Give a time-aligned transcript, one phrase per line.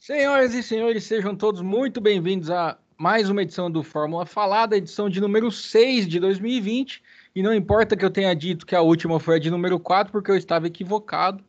[0.00, 5.10] Senhoras e senhores, sejam todos muito bem-vindos a mais uma edição do Fórmula Falada, edição
[5.10, 7.02] de número 6 de 2020.
[7.34, 10.12] E não importa que eu tenha dito que a última foi a de número 4,
[10.12, 11.44] porque eu estava equivocado,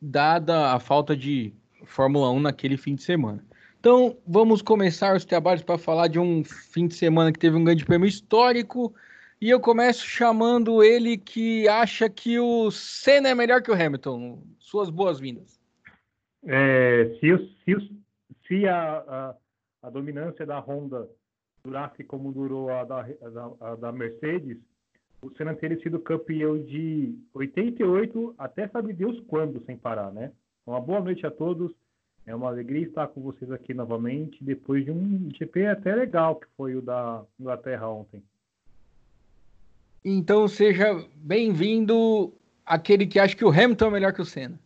[0.00, 1.52] dada a falta de
[1.84, 3.44] Fórmula 1 naquele fim de semana.
[3.80, 7.64] Então, vamos começar os trabalhos para falar de um fim de semana que teve um
[7.64, 8.94] grande prêmio histórico.
[9.40, 14.42] E eu começo chamando ele que acha que o Senna é melhor que o Hamilton.
[14.58, 15.59] Suas boas-vindas.
[16.44, 18.02] É, se, se,
[18.46, 19.34] se a, a,
[19.82, 21.08] a, dominância da Honda
[21.62, 23.06] durasse como durou a da,
[23.60, 24.56] a, da Mercedes,
[25.22, 30.32] o Senna teria sido campeão de 88 até sabe Deus quando, sem parar, né?
[30.66, 31.72] Uma boa noite a todos.
[32.26, 36.46] É uma alegria estar com vocês aqui novamente, depois de um GP até legal, que
[36.56, 38.22] foi o da Inglaterra ontem.
[40.04, 42.32] Então seja bem-vindo
[42.64, 44.58] aquele que acha que o Hamilton é melhor que o Senna.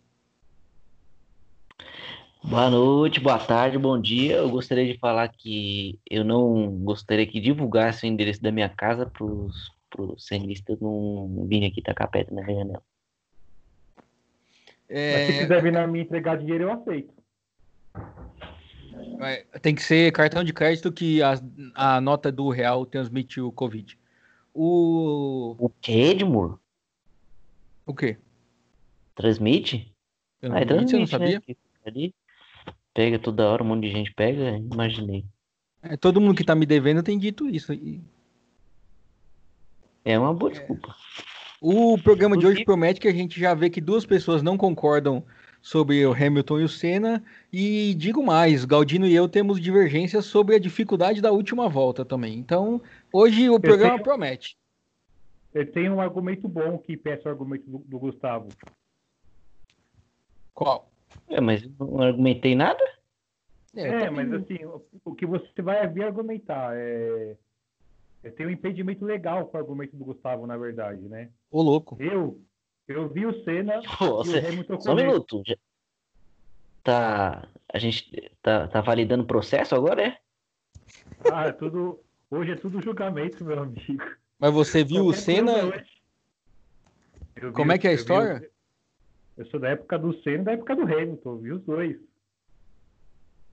[2.47, 4.37] Boa noite, boa tarde, bom dia.
[4.37, 9.07] Eu gostaria de falar que eu não gostaria que divulgasse o endereço da minha casa
[9.07, 9.73] para os
[10.19, 12.83] cenistas não virem aqui tacar pedra na minha janela.
[14.91, 15.13] É...
[15.17, 17.15] Mas se quiser vir na minha entregar dinheiro, eu aceito.
[19.63, 21.41] Tem que ser cartão de crédito que a,
[21.75, 23.99] a nota do real transmite o Covid.
[24.53, 25.57] O.
[25.59, 26.59] O que, Edmur?
[27.87, 28.19] O quê?
[29.15, 29.95] Transmite?
[30.41, 31.43] Transmite, ah, transmite, você não sabia?
[31.49, 31.55] Né?
[31.87, 32.15] Ali.
[32.95, 35.25] Pega toda hora, um monte de gente pega, imaginei.
[35.83, 37.73] É, todo mundo que tá me devendo tem dito isso.
[40.05, 40.95] É uma boa desculpa.
[41.61, 45.25] O programa de hoje promete que a gente já vê que duas pessoas não concordam
[45.61, 47.25] sobre o Hamilton e o Senna.
[47.51, 52.39] E digo mais, Galdino e eu temos divergências sobre a dificuldade da última volta também.
[52.39, 54.59] Então, hoje o programa tenho, promete.
[55.55, 58.49] Eu tenho um argumento bom que peça o argumento do, do Gustavo.
[60.53, 60.91] Qual?
[61.35, 62.81] É, mas não argumentei nada?
[63.75, 67.37] É, é mas assim, o, o, que você vai vir argumentar é.
[68.37, 71.29] Tem um impedimento legal com o argumento do Gustavo, na verdade, né?
[71.51, 71.97] Ô, louco.
[72.01, 72.41] Eu,
[72.87, 75.43] eu vi o Senna Você, e o Hamilton Só um minuto.
[75.45, 75.57] Já...
[76.85, 77.49] Tá.
[77.71, 80.19] A gente tá, tá validando o processo agora, é?
[81.31, 81.99] Ah, é tudo.
[82.31, 84.05] Hoje é tudo julgamento, meu amigo.
[84.39, 85.85] Mas você viu Qualquer o Senna?
[87.53, 88.49] Como é que é a história?
[89.37, 91.97] Eu sou da época do Senna e da época do Hamilton, vi os dois.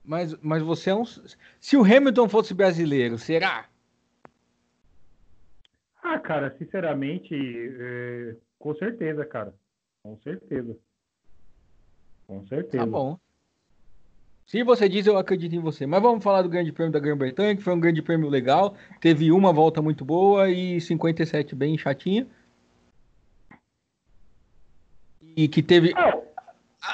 [0.04, 1.04] Mas, mas você é um.
[1.60, 3.68] Se o Hamilton fosse brasileiro, será?
[6.02, 8.36] Ah, cara, sinceramente, é...
[8.58, 9.54] com certeza, cara.
[10.02, 10.76] Com certeza.
[12.26, 12.84] Com certeza.
[12.84, 13.18] Tá bom.
[14.44, 15.86] Se você diz, eu acredito em você.
[15.86, 18.76] Mas vamos falar do Grande Prêmio da Grã-Bretanha, que foi um grande prêmio legal.
[19.00, 22.26] Teve uma volta muito boa e 57 bem chatinha
[25.36, 25.92] e que teve.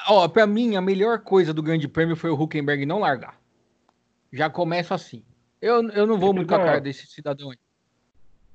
[0.08, 3.38] Ó, pra mim, a melhor coisa do Grande Prêmio foi o Huckenberg não largar.
[4.32, 5.24] Já começa assim.
[5.60, 7.58] Eu, eu não vou Você muito com a cara desse cidadão aí.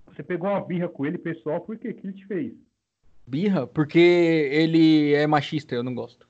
[0.08, 2.54] Você pegou uma birra com ele, pessoal, por que que ele te fez?
[3.26, 3.66] Birra?
[3.66, 6.28] Porque ele é machista, eu não gosto.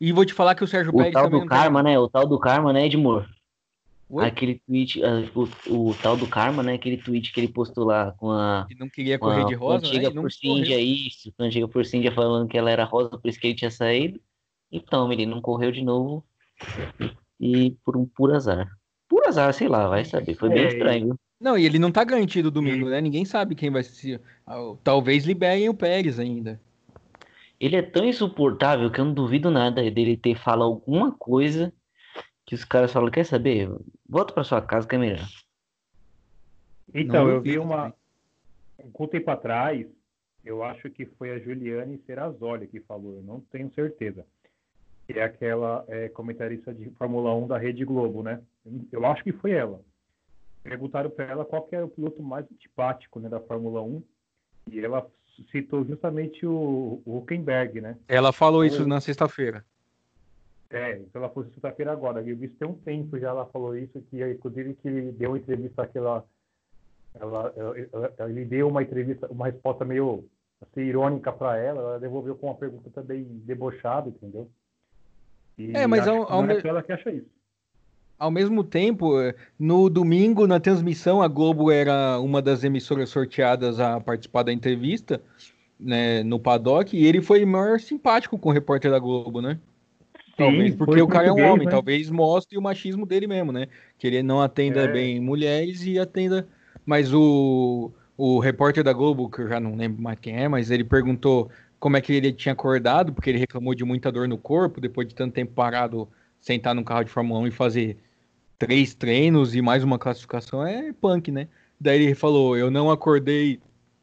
[0.00, 1.98] E vou te falar que o Sérgio o Pérez tal do Karma, né?
[1.98, 3.28] O tal do Karma, né, Edmur?
[4.12, 4.26] Oi?
[4.26, 6.74] Aquele tweet, uh, o, o, tal do Karma, né?
[6.74, 8.66] Aquele tweet que ele postou lá com a.
[8.68, 9.92] Que não queria correr de rosa, né?
[9.92, 11.32] Chega por Cíndia, isso.
[11.36, 14.20] Quando chega por Cíndia falando que ela era rosa, por isso que ele tinha saído.
[14.72, 16.24] Então, ele não correu de novo.
[17.38, 18.68] E por um puro azar.
[19.08, 20.34] Puro azar, sei lá, vai saber.
[20.34, 21.16] Foi bem é, estranho.
[21.40, 23.00] Não, e ele não tá garantido domingo, né?
[23.00, 24.20] Ninguém sabe quem vai ser.
[24.82, 26.60] Talvez liberem o Pérez ainda.
[27.60, 31.72] Ele é tão insuportável que eu não duvido nada dele ter falado alguma coisa
[32.50, 33.70] que os caras falam, quer saber?
[34.08, 35.24] Volta para sua casa que é melhor.
[36.92, 37.94] Então, eu vi uma.
[38.76, 39.86] Um tempo atrás,
[40.44, 44.26] eu acho que foi a Juliane Serrazoli que falou, eu não tenho certeza.
[45.06, 48.40] Que é aquela é, comentarista de Fórmula 1 da Rede Globo, né?
[48.90, 49.80] Eu acho que foi ela.
[50.64, 54.02] Perguntaram para ela qual que era o piloto mais antipático né, da Fórmula 1.
[54.72, 55.08] E ela
[55.52, 57.96] citou justamente o, o Huckenberg, né?
[58.08, 59.64] Ela falou isso na sexta-feira.
[60.70, 62.22] É, então ela foi sexta-feira agora.
[62.22, 65.86] Eu vi tem um tempo já ela falou isso, que inclusive que deu uma entrevista
[65.86, 66.24] que ela,
[67.14, 70.24] ela, ela, ela ele deu uma entrevista, uma resposta meio
[70.62, 74.48] assim, irônica para ela, ela devolveu com uma pergunta também debochada, entendeu?
[75.58, 77.28] E é, mas ao, ao é ela que acha isso.
[78.16, 79.14] Ao mesmo tempo,
[79.58, 85.22] no domingo, na transmissão, a Globo era uma das emissoras sorteadas a participar da entrevista,
[85.78, 89.58] né, no paddock, e ele foi maior simpático com o repórter da Globo, né?
[90.44, 91.70] Talvez porque o cara é um homem, né?
[91.70, 93.66] talvez mostre o machismo dele mesmo, né?
[93.98, 94.88] Que ele não atenda é.
[94.88, 96.46] bem mulheres e atenda.
[96.84, 100.70] Mas o, o repórter da Globo, que eu já não lembro mais quem é, mas
[100.70, 104.36] ele perguntou como é que ele tinha acordado, porque ele reclamou de muita dor no
[104.36, 106.08] corpo, depois de tanto tempo parado,
[106.40, 107.96] sentar no carro de Fórmula 1 e fazer
[108.58, 111.48] três treinos e mais uma classificação, é punk, né?
[111.80, 113.58] Daí ele falou, eu não acordei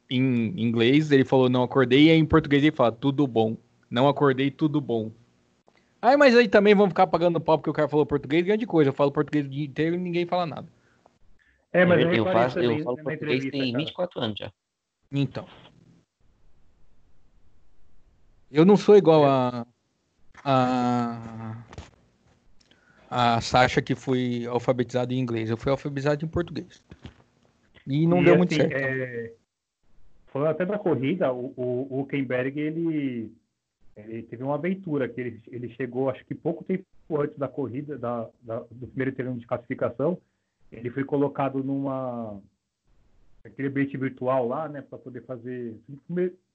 [0.09, 3.55] em inglês, ele falou, não acordei, e em português ele fala, tudo bom.
[3.89, 5.11] Não acordei, tudo bom.
[6.07, 8.91] Aí, mas aí também vão ficar pagando pau porque o cara falou português, grande coisa.
[8.91, 10.65] Eu falo português o dia inteiro e ninguém fala nada.
[11.73, 14.53] É, mas eu, eu, faço, eu falo português tem 24 anos já.
[15.11, 15.45] Então.
[18.49, 19.67] Eu não sou igual a.
[20.45, 21.57] A.
[23.09, 25.49] A Sasha que foi alfabetizado em inglês.
[25.49, 26.81] Eu fui alfabetizado em português.
[27.85, 28.73] E não e deu assim, muito certo.
[28.73, 29.33] É...
[30.27, 33.31] Falando até da corrida, o, o, o Kenberg, ele,
[33.97, 37.97] ele teve uma aventura, que ele, ele chegou, acho que pouco tempo antes da corrida,
[37.97, 40.17] da, da do primeiro treino de classificação,
[40.71, 42.39] ele foi colocado numa
[43.43, 45.75] aquele ambiente virtual lá, né, para poder fazer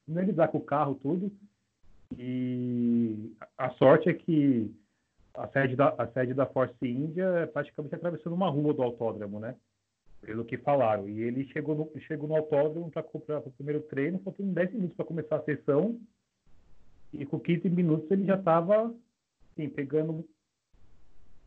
[0.04, 1.32] finalizar com o carro tudo.
[2.18, 4.70] E a sorte é que
[5.34, 9.40] a sede da a sede da Force India é praticamente atravessando uma rua do autódromo,
[9.40, 9.56] né?
[10.20, 11.08] Pelo que falaram.
[11.08, 13.04] E ele chegou no, chegou no autódromo para
[13.38, 15.98] o primeiro treino, faltando 10 minutos para começar a sessão.
[17.12, 18.94] E com 15 minutos ele já estava
[19.52, 20.26] assim, pegando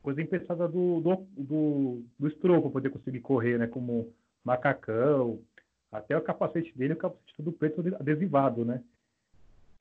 [0.02, 3.66] coisa emprestada do, do, do, do para poder conseguir correr, né?
[3.66, 4.14] Como
[4.44, 5.40] macacão,
[5.92, 8.84] até o capacete dele, o capacete todo preto adesivado, né?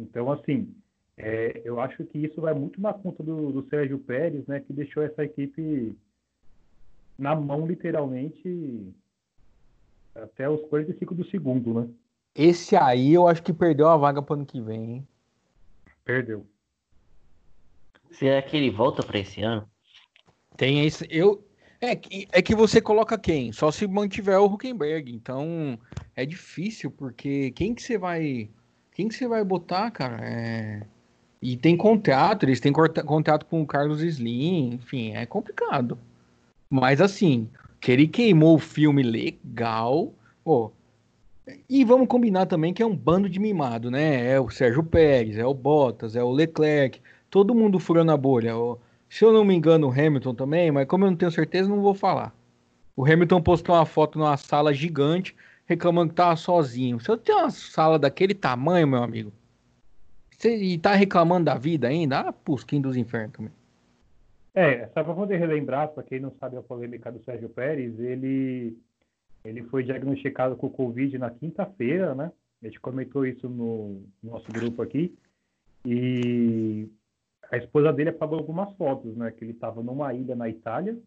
[0.01, 0.75] Então, assim,
[1.17, 4.61] é, eu acho que isso vai muito na conta do, do, Sérgio Pérez, né?
[4.61, 5.95] Que deixou essa equipe
[7.19, 8.93] na mão, literalmente,
[10.15, 11.89] até os 45 do segundo, né?
[12.35, 15.09] Esse aí eu acho que perdeu a vaga para ano que vem, hein?
[16.05, 16.47] Perdeu.
[18.11, 19.69] Será que ele volta para esse ano?
[20.57, 21.07] Tem esse.
[21.11, 21.45] Eu,
[21.81, 21.93] é,
[22.33, 23.53] é que você coloca quem?
[23.53, 25.13] Só se mantiver o Huckenberg.
[25.13, 25.79] Então
[26.15, 28.49] é difícil, porque quem que você vai.
[28.93, 30.19] Quem que você vai botar, cara?
[30.23, 30.87] É...
[31.43, 35.99] E tem contrato, eles têm contrato com o Carlos Slim, enfim, é complicado.
[36.71, 40.15] Mas assim, que ele queimou o filme legal.
[40.43, 40.73] Pô,
[41.69, 44.31] e vamos combinar também que é um bando de mimado, né?
[44.31, 48.53] É o Sérgio Pérez, é o Bottas, é o Leclerc, todo mundo furando a bolha.
[49.09, 51.83] Se eu não me engano, o Hamilton também, mas como eu não tenho certeza, não
[51.83, 52.35] vou falar.
[52.97, 55.37] O Hamilton postou uma foto numa sala gigante,
[55.67, 57.01] reclamando que tava sozinho.
[57.01, 59.33] Se eu tenho uma sala daquele tamanho, meu amigo,
[60.45, 63.53] e tá reclamando da vida ainda, ah, pusquinho dos infernos também.
[64.55, 68.79] É, só para poder relembrar, para quem não sabe a polêmica do Sérgio Pérez, ele,
[69.45, 72.33] ele foi diagnosticado com Covid na quinta-feira, né?
[72.63, 75.15] A gente comentou isso no, no nosso grupo aqui.
[75.85, 76.89] E
[77.51, 79.31] a esposa dele apagou algumas fotos, né?
[79.31, 80.99] Que ele estava numa ilha na Itália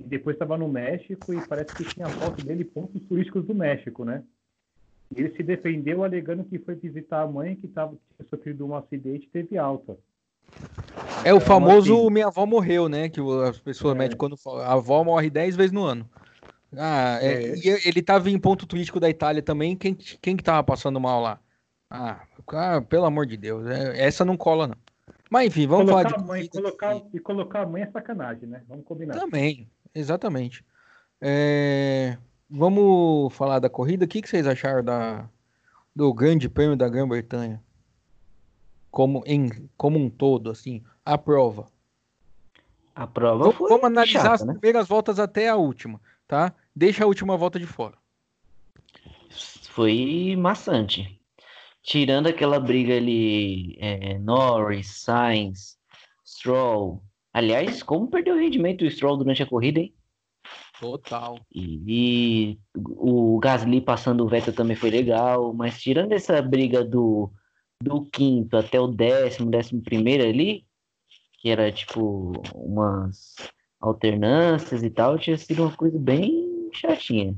[0.00, 3.54] e depois estava no México e parece que tinha foto dele em pontos turísticos do
[3.54, 4.24] México, né?
[5.14, 8.74] E ele se defendeu alegando que foi visitar a mãe que tava, tinha sofrido um
[8.74, 9.96] acidente e teve alta.
[11.24, 13.08] É o então, famoso assim, minha avó morreu, né?
[13.08, 13.98] Que as pessoas é.
[13.98, 16.08] medem quando a avó morre 10 vezes no ano.
[16.76, 17.88] Ah, é, é.
[17.88, 19.76] ele estava em ponto turístico da Itália também.
[19.76, 21.40] Quem, quem que tava passando mal lá?
[21.90, 24.76] Ah, ah pelo amor de Deus, é, essa não cola, não.
[25.30, 26.28] Mas enfim, vamos colocar falar de.
[26.28, 28.62] Mãe, colocar, e colocar a mãe é sacanagem, né?
[28.68, 29.14] Vamos combinar.
[29.14, 30.64] Também, exatamente.
[31.20, 32.16] É...
[32.48, 34.04] Vamos falar da corrida.
[34.04, 35.28] O que, que vocês acharam da...
[35.94, 37.62] do Grande Prêmio da Grã-Bretanha?
[38.90, 41.66] Como, em, como um todo, assim, a prova.
[42.94, 44.52] A prova foi Vamos analisar chata, as né?
[44.52, 46.54] primeiras voltas até a última, tá?
[46.74, 47.96] Deixa a última volta de fora.
[49.68, 51.20] Foi maçante
[51.84, 55.76] tirando aquela briga ali, é, Norris, Sainz,
[56.26, 57.02] Stroll.
[57.32, 59.94] Aliás, como perdeu o rendimento o Stroll durante a corrida, hein?
[60.80, 61.38] Total.
[61.52, 67.30] E, e, o Gasly passando o Vettel também foi legal, mas tirando essa briga do,
[67.82, 70.66] do quinto até o décimo, décimo primeiro ali,
[71.38, 73.36] que era tipo umas
[73.80, 76.43] alternâncias e tal, tinha sido uma coisa bem
[76.78, 77.34] chatinha.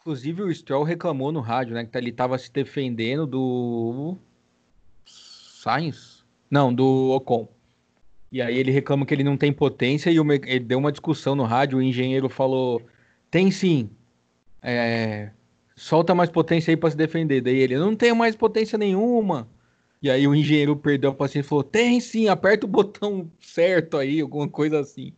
[0.00, 1.84] Inclusive o Stroll reclamou no rádio, né?
[1.84, 4.16] Que ele estava se defendendo do
[5.04, 6.24] Sainz?
[6.50, 7.48] Não, do Ocon.
[8.30, 11.44] E aí ele reclama que ele não tem potência e ele deu uma discussão no
[11.44, 12.82] rádio, o engenheiro falou,
[13.30, 13.90] tem sim.
[14.62, 15.30] É...
[15.74, 17.40] Solta mais potência aí para se defender.
[17.40, 19.48] Daí ele, não tem mais potência nenhuma.
[20.00, 23.96] E aí o engenheiro perdeu a paciência e falou, tem sim, aperta o botão certo
[23.96, 25.12] aí, alguma coisa assim.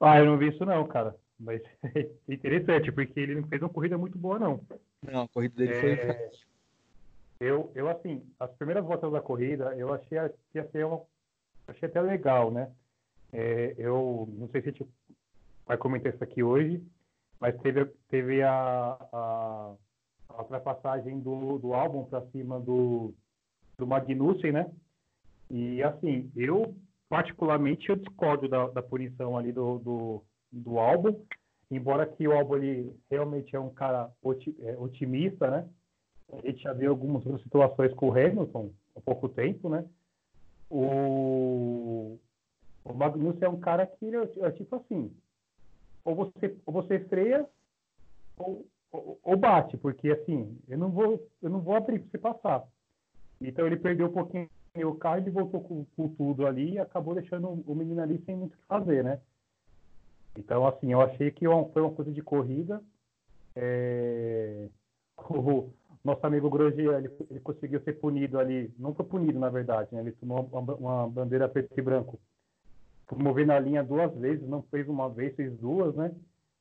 [0.00, 1.16] Ah, eu não vi isso não, cara.
[1.38, 1.62] Mas
[1.94, 4.60] é interessante, porque ele não fez uma corrida muito boa, não.
[5.02, 6.28] Não, a corrida dele é...
[6.28, 6.30] foi.
[7.40, 10.18] Eu, eu, assim, as primeiras voltas da corrida, eu achei
[10.50, 11.02] que ia ser uma.
[11.66, 12.70] Achei até legal, né?
[13.32, 14.86] É, eu não sei se a gente
[15.66, 16.82] vai comentar isso aqui hoje,
[17.40, 19.74] mas teve, teve a, a,
[20.28, 23.12] a ultrapassagem do, do álbum para cima do,
[23.76, 24.70] do Magnussen, né?
[25.50, 26.74] E assim, eu
[27.08, 30.24] particularmente eu discordo da, da punição ali do, do,
[30.54, 31.20] do álbum,
[31.70, 34.10] embora que o álbum ele realmente é um cara
[34.60, 35.68] é, otimista, né?
[36.32, 39.84] A gente já viu algumas situações com o Hamilton há pouco tempo, né?
[40.70, 42.18] O,
[42.84, 45.14] o Magnussen é um cara que é, é tipo assim,
[46.04, 47.46] ou você, ou você freia
[48.36, 52.18] ou, ou, ou, bate, porque assim, eu não vou, eu não vou abrir para você
[52.18, 52.64] passar.
[53.40, 54.48] Então ele perdeu um pouquinho
[54.82, 58.34] o carro, ele voltou com, com tudo ali e acabou deixando o menino ali sem
[58.34, 59.20] muito o que fazer, né?
[60.36, 62.82] Então, assim, eu achei que foi uma coisa de corrida.
[63.56, 64.68] É...
[66.04, 69.88] O nosso amigo Grosjean, ele, ele, conseguiu ser punido ali, não foi punido, na verdade,
[69.90, 70.02] né?
[70.02, 72.20] Ele tomou uma, uma bandeira preto e branco,
[73.16, 76.14] movendo a linha duas vezes, não fez uma vez, fez duas, né?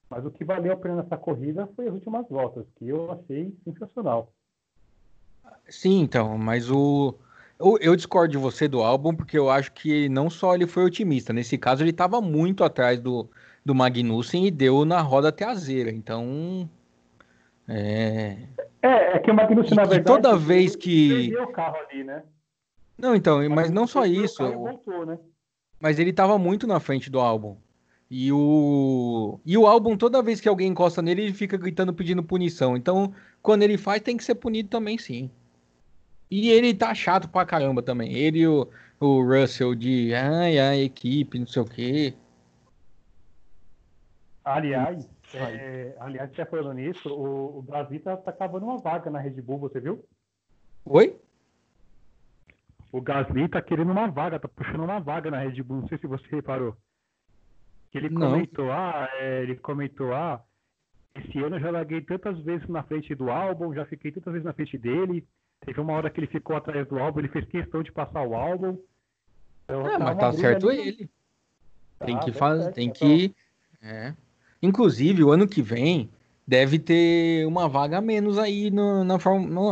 [0.09, 3.53] Mas o que valeu a pena nessa corrida foi as últimas voltas, que eu achei
[3.65, 4.31] sensacional.
[5.67, 7.15] Sim, então, mas o.
[7.59, 11.31] Eu, discordo de você do álbum, porque eu acho que não só ele foi otimista,
[11.31, 13.29] nesse caso ele estava muito atrás do,
[13.65, 15.91] do Magnussen e deu na roda traseira.
[15.91, 16.69] Então.
[17.67, 18.37] É...
[18.81, 20.05] é, é que o Magnussen, e, na verdade.
[20.05, 21.35] toda vez que.
[21.37, 22.23] o carro ali, né?
[22.97, 24.43] Não, então, mas não só isso.
[24.51, 25.17] Voltou, né?
[25.79, 27.57] Mas ele estava muito na frente do álbum.
[28.09, 32.21] E o, e o álbum, toda vez que alguém encosta nele, ele fica gritando pedindo
[32.21, 32.77] punição.
[32.77, 35.31] Então, quando ele faz, tem que ser punido também, sim.
[36.29, 38.13] E ele tá chato pra caramba também.
[38.13, 38.67] Ele e o,
[38.99, 42.13] o Russell de ai, ai, equipe, não sei o quê.
[44.43, 49.19] Aliás, é, aliás, até falando nisso, o, o Brasil tá, tá cavando uma vaga na
[49.19, 50.03] Red Bull, você viu?
[50.85, 51.15] Oi?
[52.91, 55.97] O Gasly tá querendo uma vaga, tá puxando uma vaga na Red Bull, não sei
[55.97, 56.75] se você reparou.
[57.91, 58.31] Que ele não.
[58.31, 60.43] comentou, ah, é, ele comentou, ah,
[61.15, 64.45] esse ano eu já larguei tantas vezes na frente do álbum, já fiquei tantas vezes
[64.45, 65.25] na frente dele.
[65.61, 68.35] Teve uma hora que ele ficou atrás do álbum, ele fez questão de passar o
[68.35, 68.77] álbum.
[69.63, 70.87] Então, é, tá mas tá certo ali.
[70.87, 71.09] ele.
[72.05, 73.33] Tem que fazer, tem que.
[73.81, 74.13] É.
[74.63, 76.09] Inclusive, o ano que vem
[76.47, 79.17] deve ter uma vaga a menos aí no, na,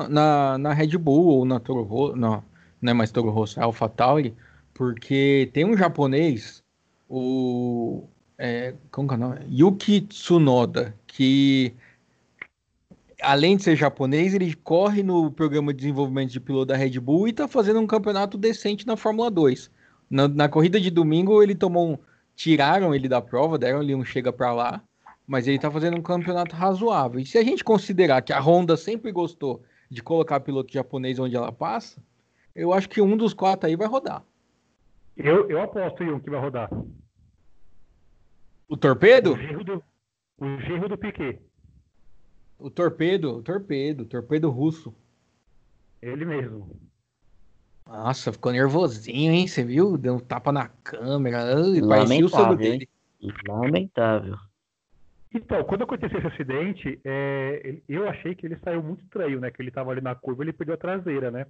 [0.09, 2.17] na, na Red Bull ou na Toro Rosso.
[2.17, 2.43] Não,
[2.81, 4.35] não é mais Toro Rosso, é AlphaTauri.
[4.73, 6.61] Porque tem um japonês,
[7.09, 8.03] o.
[8.37, 9.39] É, como que é o nome?
[9.49, 11.73] Yuki Tsunoda, que
[13.21, 17.27] além de ser japonês, ele corre no programa de desenvolvimento de piloto da Red Bull
[17.27, 19.71] e está fazendo um campeonato decente na Fórmula 2.
[20.09, 21.97] Na, na corrida de domingo, ele tomou
[22.41, 24.83] tiraram ele da prova, deram-lhe um chega para lá,
[25.27, 27.19] mas ele está fazendo um campeonato razoável.
[27.19, 31.35] E se a gente considerar que a Honda sempre gostou de colocar piloto japonês onde
[31.35, 32.03] ela passa,
[32.55, 34.23] eu acho que um dos quatro aí vai rodar.
[35.15, 36.67] Eu, eu aposto em um que vai rodar.
[38.67, 39.33] O Torpedo?
[39.33, 39.83] O gerro do,
[40.39, 41.39] o do Piquet.
[42.57, 44.95] O Torpedo, o Torpedo, o Torpedo russo.
[46.01, 46.75] Ele mesmo.
[47.87, 49.47] Nossa, ficou nervosinho, hein?
[49.47, 49.97] Você viu?
[49.97, 51.55] Deu um tapa na câmera.
[51.87, 52.87] parecia o sogro dele.
[53.47, 54.37] Lamentável.
[55.33, 59.49] Então, quando aconteceu esse acidente, é, eu achei que ele saiu muito estranho, né?
[59.49, 61.45] Que ele tava ali na curva, ele perdeu a traseira, né?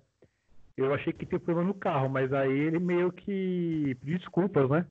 [0.78, 4.86] Eu achei que tinha problema no carro, mas aí ele meio que pediu desculpas, né?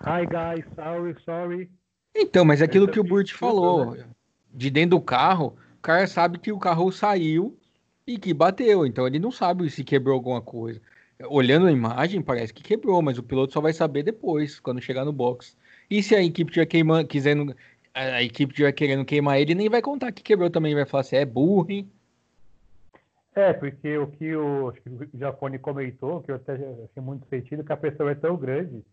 [0.00, 1.70] Hi guys, sorry, sorry.
[2.14, 4.04] Então, mas é aquilo que o Burt falou, né?
[4.52, 7.58] de dentro do carro, o cara sabe que o carro saiu
[8.06, 10.80] e que bateu, então ele não sabe se quebrou alguma coisa.
[11.28, 15.04] Olhando a imagem, parece que quebrou, mas o piloto só vai saber depois, quando chegar
[15.04, 15.56] no box.
[15.88, 17.54] E se a equipe tiver queimando, quisendo,
[17.94, 21.16] a equipe tiver querendo queimar ele, nem vai contar que quebrou também, vai falar assim,
[21.16, 21.88] é burro, hein?
[23.34, 27.72] É, porque o que o, o Jafone comentou, que eu até achei muito sentido, que
[27.72, 28.84] a pessoa é tão grande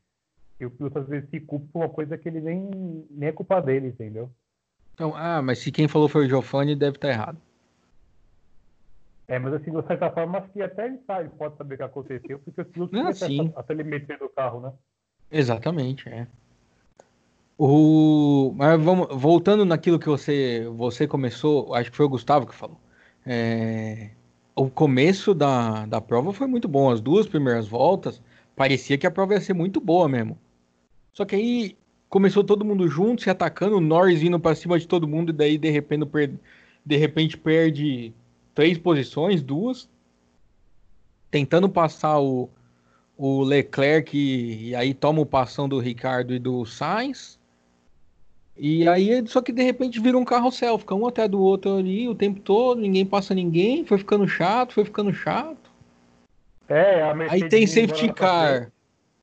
[0.58, 3.32] que o piloto às vezes se culpa por uma coisa que ele nem, nem é
[3.32, 4.30] culpa dele, entendeu?
[4.94, 7.38] Então, ah, mas se quem falou foi o Giovanni, deve estar errado.
[9.29, 11.83] É, mas assim, de certa forma, acho que até ele sabe, pode saber o que
[11.83, 13.53] aconteceu, porque os pilotos ah, sim.
[13.55, 14.74] a, a telemetria do carro, né?
[15.31, 16.27] Exatamente, é.
[17.55, 18.51] O...
[18.55, 22.79] Mas vamos, voltando naquilo que você, você começou, acho que foi o Gustavo que falou.
[23.24, 24.09] É...
[24.55, 26.89] O começo da, da prova foi muito bom.
[26.89, 28.19] As duas primeiras voltas,
[28.55, 30.39] parecia que a prova ia ser muito boa mesmo.
[31.13, 31.77] Só que aí
[32.09, 35.33] começou todo mundo junto, se atacando, o Norris indo para cima de todo mundo, e
[35.33, 36.39] daí de repente,
[36.83, 38.12] de repente perde
[38.53, 39.89] três posições, duas,
[41.32, 42.50] tentando passar o,
[43.18, 47.39] o Leclerc e, e aí toma o passão do Ricardo e do Sainz.
[48.58, 52.10] E aí, só que de repente vira um carrossel, fica um até do outro ali
[52.10, 55.70] o tempo todo, ninguém passa ninguém, foi ficando chato, foi ficando chato.
[56.68, 58.72] É, aí tem safety car.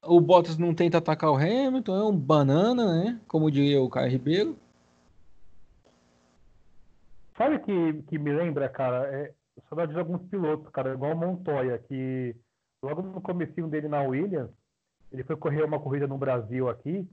[0.03, 3.21] O Bottas não tenta atacar o Hamilton, é um banana, né?
[3.29, 4.57] Como diria o Caio Ribeiro.
[7.37, 9.07] Sabe que, que me lembra, cara?
[9.07, 9.33] É
[9.69, 12.35] saudade de alguns pilotos, cara, igual o Montoya, que
[12.83, 14.51] logo no comecinho dele na Williams,
[15.13, 17.09] ele foi correr uma corrida no Brasil aqui,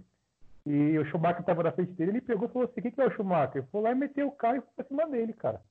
[0.66, 3.02] e o Schumacher estava na frente dele, ele pegou e falou assim, o que, que
[3.02, 3.58] é o Schumacher?
[3.58, 5.62] Ele foi lá e meteu o carro e foi pra cima dele, cara.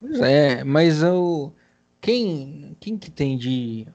[0.00, 1.52] Pois é, mas o...
[2.00, 3.86] quem, quem que tem de...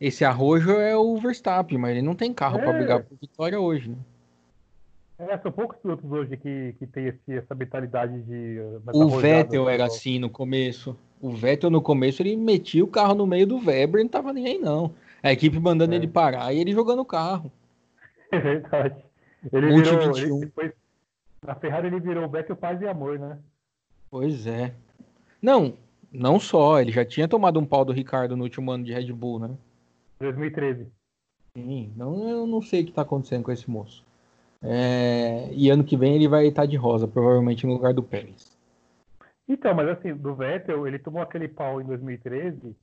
[0.00, 2.62] Esse arrojo é o Verstappen, mas ele não tem carro é.
[2.62, 3.96] para brigar por vitória hoje, né?
[5.18, 8.58] É, são poucos pilotos hoje que, que tem esse, essa mentalidade de.
[8.92, 10.96] O Vettel era assim no começo.
[11.20, 14.32] O Vettel no começo ele metia o carro no meio do Weber e não tava
[14.32, 14.94] nem aí, não.
[15.22, 15.96] A equipe mandando é.
[15.96, 17.50] ele parar e ele jogando o carro.
[18.32, 18.96] É verdade.
[19.52, 20.16] Ele Multi virou.
[20.16, 20.72] Ele, depois,
[21.46, 23.38] na Ferrari ele virou o Vettel paz e amor, né?
[24.10, 24.72] Pois é.
[25.42, 25.74] Não,
[26.10, 26.80] não só.
[26.80, 29.50] Ele já tinha tomado um pau do Ricardo no último ano de Red Bull, né?
[30.18, 30.86] 2013.
[31.54, 34.02] Sim, não, eu não sei o que tá acontecendo com esse moço.
[34.62, 38.56] É, e ano que vem ele vai estar de rosa, provavelmente no lugar do Pérez.
[39.48, 42.76] Então, mas assim, do Vettel, ele tomou aquele pau em 2013.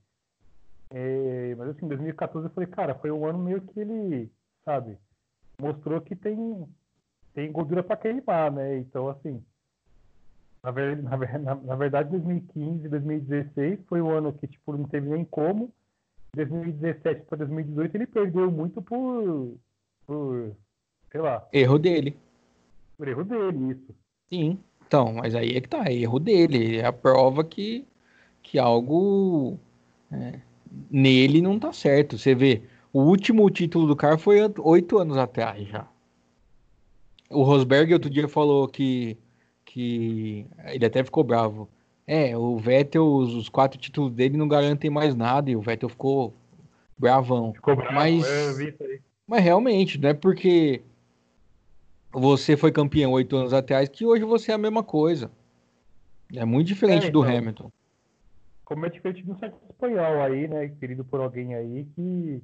[0.91, 4.29] É, mas assim, em 2014 eu falei, cara, foi um ano meio que ele,
[4.65, 4.97] sabe,
[5.59, 6.67] mostrou que tem,
[7.33, 8.77] tem gordura para queimar, né?
[8.77, 9.41] Então, assim,
[10.63, 10.97] na, ver,
[11.39, 15.71] na, na, verdade, 2015, 2016 foi um ano que, tipo, não teve nem como.
[16.35, 19.57] 2017 para 2018 ele perdeu muito por,
[20.05, 20.55] por
[21.11, 21.47] sei lá.
[21.51, 22.17] Erro dele.
[22.99, 23.95] Erro dele, isso.
[24.29, 24.59] Sim.
[24.85, 26.77] Então, mas aí é que tá, é erro dele.
[26.77, 27.85] É a prova que,
[28.41, 29.59] que algo
[30.11, 30.39] é,
[30.89, 32.17] nele não tá certo.
[32.17, 35.87] Você vê, o último título do carro foi oito anos atrás já.
[37.29, 39.15] O Rosberg outro dia falou que,
[39.63, 41.69] que ele até ficou bravo.
[42.07, 45.89] É, o Vettel, os, os quatro títulos dele não garantem mais nada e o Vettel
[45.89, 46.33] ficou
[46.97, 47.53] bravão.
[47.53, 48.25] Ficou bravo, mas,
[49.27, 50.81] mas realmente, não é porque
[52.11, 55.31] você foi campeão oito anos atrás, que hoje você é a mesma coisa.
[56.33, 57.71] É muito diferente é, então, do Hamilton.
[58.65, 60.67] Como é diferente do certo espanhol aí, né?
[60.79, 62.41] Querido por alguém aí que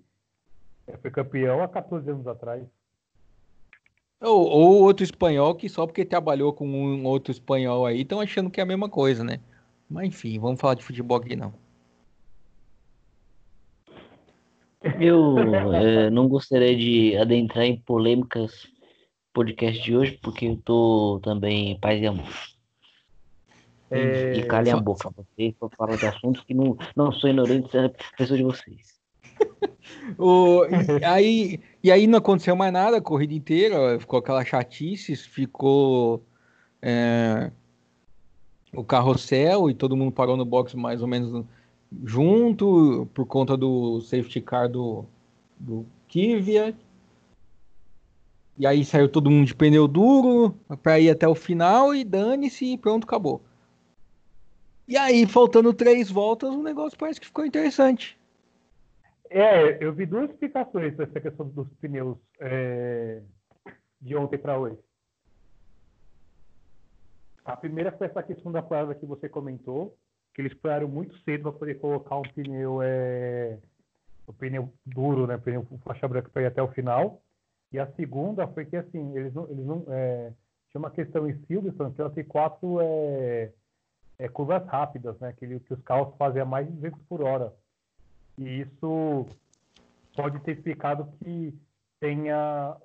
[1.01, 2.63] foi campeão há 14 anos atrás.
[4.21, 8.49] Ou, ou, outro espanhol que só porque trabalhou com um outro espanhol aí estão achando
[8.49, 9.39] que é a mesma coisa, né?
[9.89, 11.53] Mas enfim, vamos falar de futebol aqui não.
[14.99, 15.37] Eu
[15.73, 18.67] é, não gostaria de adentrar em polêmicas
[19.35, 22.25] podcast de hoje, porque eu tô também paz e amor.
[23.91, 24.33] É...
[24.37, 28.37] E calem a boca, vocês falar de assuntos que não, não sou ignorante a pessoa
[28.37, 28.95] de vocês.
[30.17, 30.63] o,
[31.01, 36.23] e, aí, e aí não aconteceu mais nada a corrida inteira, ficou aquela chatice, ficou
[36.81, 37.51] é,
[38.73, 41.45] o carrossel e todo mundo parou no box mais ou menos
[42.03, 45.05] junto por conta do safety car do,
[45.59, 46.77] do Kvyat.
[48.57, 52.73] E aí saiu todo mundo de pneu duro para ir até o final e dane-se
[52.73, 53.41] e pronto, acabou.
[54.87, 58.17] E aí, faltando três voltas, o negócio parece que ficou interessante.
[59.29, 63.21] É, eu vi duas explicações dessa questão dos pneus é,
[63.99, 64.77] de ontem para hoje.
[67.43, 69.97] A primeira foi essa questão da frase que você comentou,
[70.33, 73.57] que eles esperaram muito cedo para poder colocar um pneu, é,
[74.27, 77.21] o pneu duro, né, pneu faixa branca para ir até o final.
[77.75, 79.49] E a segunda foi que, assim, eles não.
[79.49, 80.31] Eles não é,
[80.71, 83.51] tinha uma questão em Silverstone que ela tem quatro é,
[84.17, 85.33] é, curvas rápidas, né?
[85.33, 87.53] Que, que os carros fazem a mais de 200 por hora.
[88.37, 89.25] E isso
[90.15, 91.53] pode ter explicado que
[91.99, 92.77] tenha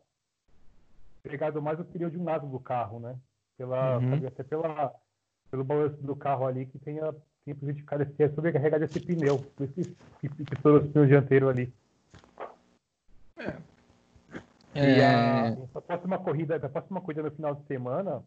[1.23, 3.17] pegado mais o pneu de um lado do carro, né?
[3.57, 4.27] Pela, uhum.
[4.27, 4.93] até pela,
[5.53, 9.95] pelo balanço do carro ali que tenha, tenha prejudicado esse, sobrecarregado esse pneu, por isso
[10.21, 11.73] que, que o pneu dianteiro ali.
[14.75, 14.99] É, é...
[14.99, 18.23] E a, a, próxima corrida, a próxima corrida no final de semana,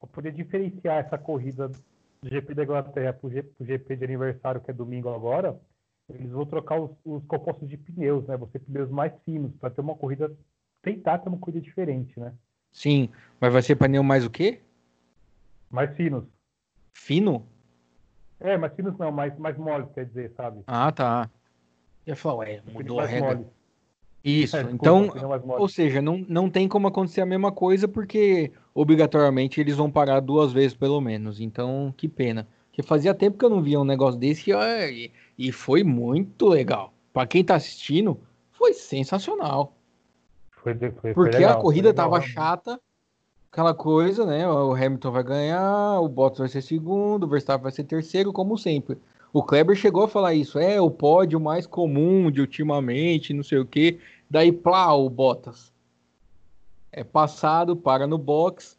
[0.00, 4.70] para poder diferenciar essa corrida do GP da Inglaterra para o GP de aniversário, que
[4.70, 5.58] é domingo agora,
[6.08, 8.36] eles vão trocar os, os compostos de pneus, né?
[8.36, 10.32] Vão ser pneus mais finos, para ter uma corrida,
[10.82, 12.32] tentar ter uma corrida diferente, né?
[12.72, 13.08] Sim,
[13.40, 14.60] mas vai ser pneu mais o quê?
[15.70, 16.24] Mais finos.
[16.94, 17.46] Fino?
[18.38, 20.62] É, mais finos não, mais, mais moles, quer dizer, sabe?
[20.66, 21.30] Ah, tá.
[22.06, 23.34] Eu ia falar, ué, mudou a regra.
[23.34, 23.55] Moles.
[24.26, 25.08] Isso, é, então,
[25.56, 30.18] ou seja, não, não tem como acontecer a mesma coisa porque obrigatoriamente eles vão parar
[30.18, 31.40] duas vezes pelo menos.
[31.40, 32.48] Então, que pena.
[32.68, 36.92] Porque fazia tempo que eu não via um negócio desse e, e foi muito legal.
[37.12, 38.18] Para quem tá assistindo,
[38.50, 39.76] foi sensacional.
[40.50, 42.80] Foi, foi, foi porque legal, a corrida tava chata,
[43.52, 44.48] aquela coisa, né?
[44.48, 48.58] O Hamilton vai ganhar, o Bottas vai ser segundo, o Verstappen vai ser terceiro, como
[48.58, 48.98] sempre.
[49.32, 53.58] O Kleber chegou a falar isso, é o pódio mais comum de ultimamente, não sei
[53.58, 53.98] o quê.
[54.28, 55.72] Daí, plá, o Bottas.
[56.92, 58.78] É passado, para no box.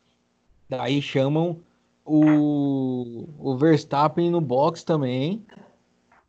[0.70, 1.60] Daí chamam
[2.04, 5.46] o, o Verstappen no box também.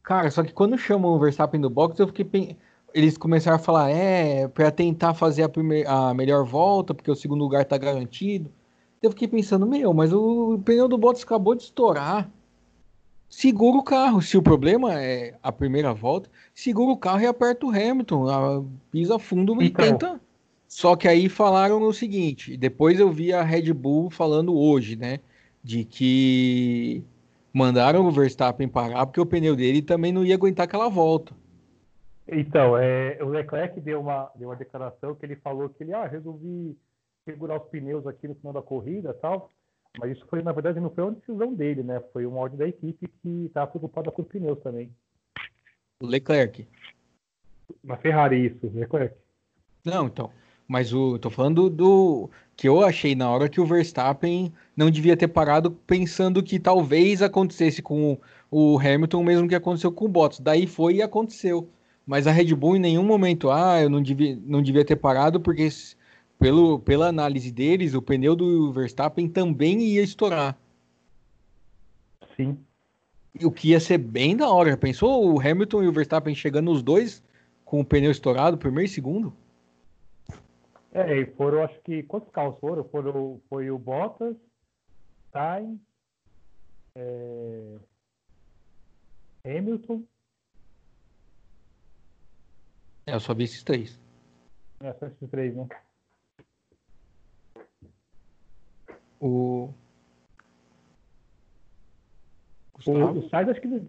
[0.02, 2.57] Cara, só que quando chamam o Verstappen do box, eu fiquei.
[2.94, 7.14] Eles começaram a falar, é, para tentar fazer a, primeira, a melhor volta, porque o
[7.14, 8.50] segundo lugar tá garantido.
[9.02, 12.31] Eu fiquei pensando, meu, mas o pneu do Bottas acabou de estourar.
[13.29, 14.23] Segura o carro.
[14.23, 18.69] Se o problema é a primeira volta, segura o carro e aperta o Hamilton.
[18.91, 20.21] Pisa fundo e então, tenta.
[20.67, 25.21] Só que aí falaram o seguinte: depois eu vi a Red Bull falando hoje, né?
[25.62, 27.03] De que
[27.53, 31.35] mandaram o Verstappen parar porque o pneu dele também não ia aguentar aquela volta.
[32.31, 36.07] Então, é, o Leclerc deu uma, deu uma declaração que ele falou que ele ah,
[36.07, 36.77] resolvi
[37.25, 39.51] segurar os pneus aqui no final da corrida tal.
[39.98, 42.01] Mas isso foi, na verdade, não foi uma decisão dele, né?
[42.12, 44.92] Foi uma ordem da equipe que estava preocupada com os pneus também.
[46.01, 46.66] O Leclerc.
[47.83, 49.16] Na Ferrari, isso, Leclerc.
[49.85, 50.31] Não, então.
[50.68, 55.16] Mas o, tô falando do que eu achei na hora que o Verstappen não devia
[55.16, 58.12] ter parado pensando que talvez acontecesse com
[58.51, 60.40] o, o Hamilton o mesmo que aconteceu com o Bottas.
[60.40, 61.68] Daí foi e aconteceu.
[62.07, 65.40] Mas a Red Bull em nenhum momento, ah, eu não devia, não devia ter parado
[65.40, 65.68] porque
[66.38, 70.57] pelo, pela análise deles, o pneu do Verstappen também ia estourar.
[72.37, 72.59] Sim.
[73.42, 74.77] O que ia ser bem da hora.
[74.77, 77.22] Pensou o Hamilton e o Verstappen chegando os dois
[77.64, 79.33] com o pneu estourado, primeiro e segundo?
[80.92, 82.03] É, e foram, acho que.
[82.05, 82.85] Quantos carros foram?
[82.85, 84.37] foram foi o Bottas,
[85.33, 85.79] Sainz,
[86.96, 87.77] é,
[89.44, 90.03] Hamilton.
[93.07, 93.98] É, eu só vi esses três.
[94.81, 95.68] É, só esses três, né?
[99.20, 99.72] O.
[102.74, 103.18] Gustavo?
[103.18, 103.83] O, Sainz acho que.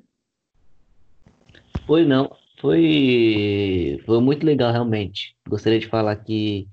[1.85, 2.35] Foi não.
[2.59, 5.35] Foi, foi muito legal, realmente.
[5.47, 6.67] Gostaria de falar que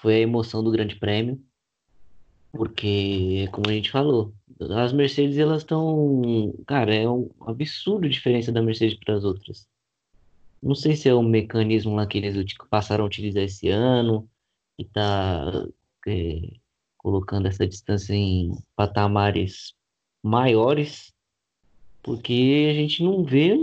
[0.00, 1.40] foi a emoção do Grande Prêmio,
[2.52, 4.34] porque, como a gente falou,
[4.76, 6.52] as Mercedes elas estão.
[6.66, 9.68] Cara, é um absurdo a diferença da Mercedes para as outras.
[10.62, 14.28] Não sei se é um mecanismo lá que eles passaram a utilizar esse ano,
[14.78, 15.66] e tá
[16.06, 16.59] é,
[17.02, 19.74] colocando essa distância em patamares
[20.22, 21.12] maiores,
[22.02, 23.56] porque a gente não vê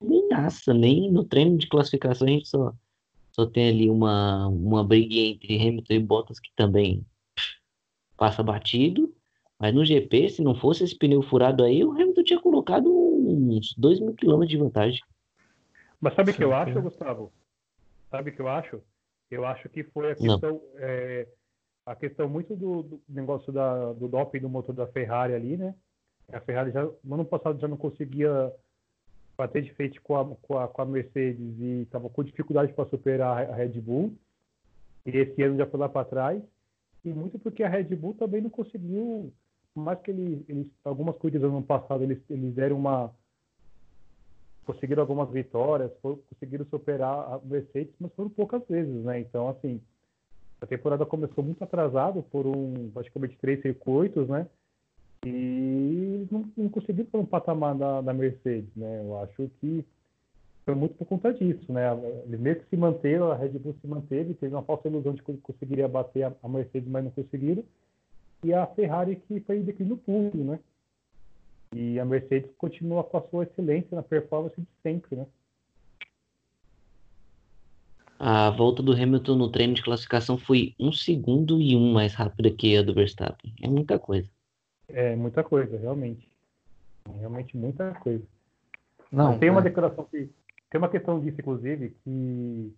[0.00, 2.72] nem nada, nem no treino de classificação a gente só,
[3.32, 7.04] só tem ali uma, uma briga entre Hamilton e Bottas que também
[8.16, 9.12] passa batido.
[9.58, 13.74] Mas no GP, se não fosse esse pneu furado aí, o Hamilton tinha colocado uns
[13.76, 15.00] 2 mil quilômetros de vantagem.
[16.00, 17.32] Mas sabe o que eu acho, Gustavo?
[18.10, 18.80] Sabe o que eu acho?
[19.30, 21.28] Eu acho que foi a questão, é,
[21.90, 25.74] a questão muito do, do negócio da, do doping do motor da Ferrari ali, né?
[26.32, 28.52] A Ferrari já, no ano passado já não conseguia
[29.36, 32.88] bater de frente com a, com a, com a Mercedes e estava com dificuldade para
[32.88, 34.14] superar a Red Bull.
[35.04, 36.40] E esse ano já foi lá para trás.
[37.04, 39.32] E muito porque a Red Bull também não conseguiu,
[39.74, 43.12] mais que eles, eles algumas corridas no ano passado eles, eles deram uma
[44.64, 49.18] conseguiram algumas vitórias, for, conseguiram superar a Mercedes, mas foram poucas vezes, né?
[49.18, 49.82] Então, assim,
[50.60, 54.46] a temporada começou muito atrasada por um, praticamente três circuitos, né?
[55.26, 59.00] e não, não conseguiu para um patamar da, da Mercedes, né?
[59.02, 59.84] Eu acho que
[60.64, 61.82] foi muito por conta disso, né?
[62.24, 65.22] Ele mesmo que se manteve, a Red Bull se manteve, teve uma falsa ilusão de
[65.22, 67.62] que conseguiria bater a, a Mercedes, mas não conseguiram.
[68.42, 70.58] E a Ferrari que foi em declínio puro, né?
[71.74, 75.26] E a Mercedes continua com a sua excelência na performance de sempre, né?
[78.22, 82.50] A volta do Hamilton no treino de classificação foi um segundo e um mais rápida
[82.50, 83.54] que a do Verstappen.
[83.62, 84.28] É muita coisa.
[84.86, 86.30] É muita coisa, realmente.
[87.18, 88.22] Realmente muita coisa.
[89.10, 89.62] Não, tem uma é.
[89.62, 90.28] declaração que.
[90.68, 92.74] Tem uma questão disso, inclusive, que,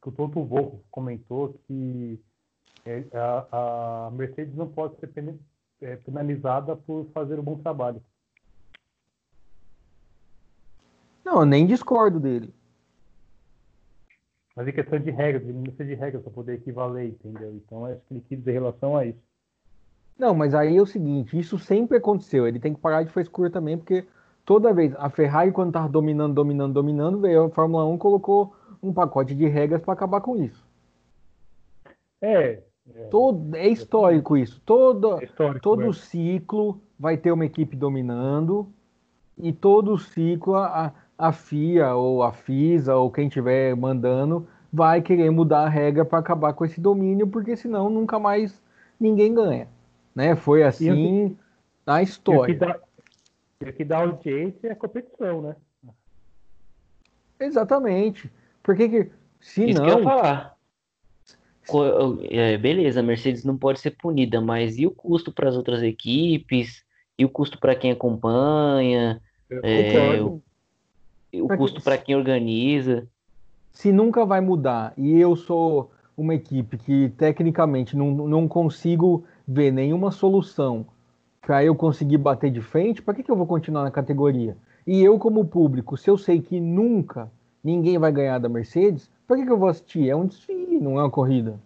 [0.00, 2.18] que o Toto Wolff comentou que
[2.86, 5.12] é, a, a, Mercedes não pode ser
[5.82, 8.02] é, penalizada por fazer um bom trabalho.
[11.22, 12.55] Não, eu nem discordo dele.
[14.56, 17.54] Mas em questão de regras, ele não precisa de regras para poder equivaler, entendeu?
[17.54, 19.18] Então acho que ele quis dizer em relação a isso.
[20.18, 22.48] Não, mas aí é o seguinte, isso sempre aconteceu.
[22.48, 24.06] Ele tem que parar de frescura também, porque
[24.46, 28.94] toda vez a Ferrari, quando tava dominando, dominando, dominando, veio a Fórmula 1 colocou um
[28.94, 30.66] pacote de regras para acabar com isso.
[32.22, 32.62] É.
[32.94, 34.62] É, todo, é histórico isso.
[34.64, 35.92] Todo, é histórico, todo é.
[35.92, 38.72] ciclo vai ter uma equipe dominando
[39.36, 45.30] e todo ciclo a, a FIA ou a FISA ou quem estiver mandando vai querer
[45.30, 48.60] mudar a regra para acabar com esse domínio, porque senão nunca mais
[49.00, 49.68] ninguém ganha
[50.16, 50.34] né?
[50.34, 51.36] Foi assim
[51.84, 52.52] na história.
[52.52, 52.80] E o que dá,
[53.60, 55.56] o que dá audiência é a competição, né?
[57.38, 58.32] Exatamente.
[58.62, 59.86] Porque que, se Isso não...
[59.86, 60.56] que eu ia falar.
[62.30, 65.82] É, beleza, a Mercedes não pode ser punida, mas e o custo para as outras
[65.82, 66.82] equipes?
[67.18, 70.40] E o custo para quem acompanha, é, o,
[71.40, 73.06] o pra custo para quem organiza.
[73.72, 79.70] Se nunca vai mudar e eu sou uma equipe que tecnicamente não, não consigo ver
[79.70, 80.86] nenhuma solução
[81.42, 84.56] para eu conseguir bater de frente, para que, que eu vou continuar na categoria?
[84.86, 87.30] E eu, como público, se eu sei que nunca
[87.62, 90.08] ninguém vai ganhar da Mercedes, para que, que eu vou assistir?
[90.08, 91.60] É um desfile, não é uma corrida.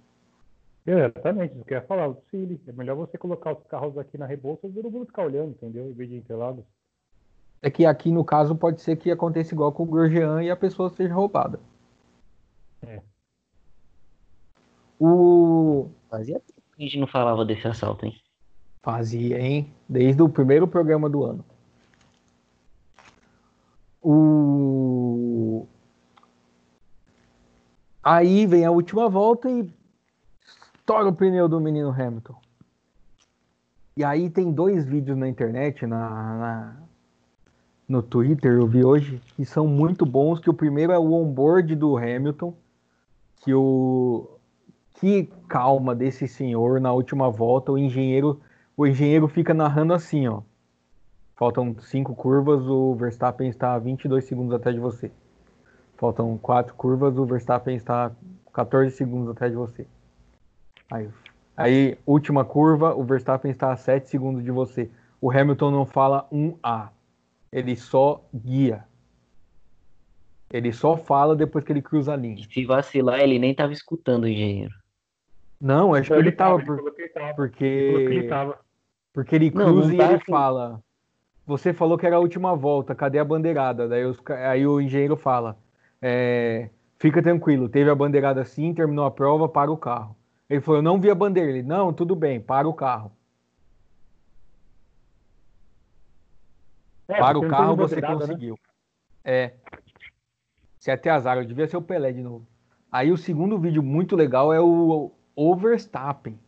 [0.86, 2.60] Exatamente, isso que eu ia falar, o desfile.
[2.66, 5.88] É melhor você colocar os carros aqui na Rebouça e todo mundo ficar olhando, entendeu?
[5.88, 6.64] Em vez de Interlagos.
[7.62, 10.56] É que aqui, no caso, pode ser que aconteça igual com o Grosjean e a
[10.56, 11.60] pessoa seja roubada.
[12.82, 13.02] É.
[14.98, 15.90] O...
[16.08, 18.14] Fazia tempo que a gente não falava desse assalto, hein?
[18.82, 19.70] Fazia, hein?
[19.88, 21.44] Desde o primeiro programa do ano.
[24.02, 25.66] O...
[28.02, 29.70] Aí vem a última volta e
[30.78, 32.34] estoura o pneu do menino Hamilton.
[33.96, 36.82] E aí tem dois vídeos na internet, na, na,
[37.90, 41.74] no Twitter, eu vi hoje, que são muito bons, que o primeiro é o onboard
[41.74, 42.54] do Hamilton,
[43.42, 44.38] que o
[45.00, 48.40] que calma desse senhor na última volta, o engenheiro
[48.76, 50.40] o engenheiro fica narrando assim, ó.
[51.34, 55.10] Faltam cinco curvas, o Verstappen está 22 segundos atrás de você.
[55.96, 58.12] Faltam quatro curvas, o Verstappen está
[58.52, 59.84] 14 segundos atrás de você.
[60.92, 61.08] Aí,
[61.56, 64.88] aí, última curva, o Verstappen está a 7 segundos de você.
[65.20, 66.90] O Hamilton não fala um A.
[67.52, 68.84] Ele só guia.
[70.52, 72.44] Ele só fala depois que ele cruza a linha.
[72.52, 74.74] Se vacilar, ele nem estava escutando o engenheiro.
[75.60, 76.58] Não, acho que ele, estava.
[77.36, 77.64] Porque.
[77.64, 78.28] Ele
[79.12, 80.24] porque ele cruza não, não e tá ele assim.
[80.30, 80.82] fala.
[81.46, 83.88] Você falou que era a última volta, cadê a bandeirada?
[83.88, 85.58] Daí os, aí o engenheiro fala:
[86.00, 90.16] é, fica tranquilo, teve a bandeirada sim, terminou a prova, para o carro.
[90.48, 91.50] Ele falou: eu não vi a bandeira.
[91.50, 93.12] Ele: não, tudo bem, para o carro.
[97.10, 98.06] É, para o carro, você né?
[98.06, 98.54] conseguiu.
[98.54, 99.32] Né?
[99.32, 99.54] É.
[100.78, 102.46] Se até azar, eu devia ser o Pelé de novo.
[102.90, 106.38] Aí o segundo vídeo muito legal é o Overstappen.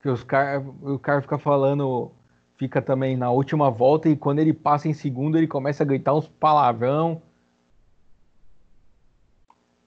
[0.00, 2.10] Que os car o cara fica falando,
[2.56, 6.14] fica também na última volta e quando ele passa em segundo ele começa a gritar
[6.14, 7.22] uns palavrão.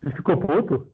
[0.02, 0.92] Ele ficou puto?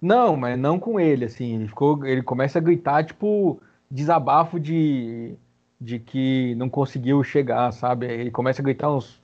[0.00, 1.54] Não, mas não com ele, assim.
[1.54, 5.36] Ele, ficou, ele começa a gritar, tipo, desabafo de,
[5.82, 8.06] de que não conseguiu chegar, sabe?
[8.06, 9.20] Ele começa a gritar uns,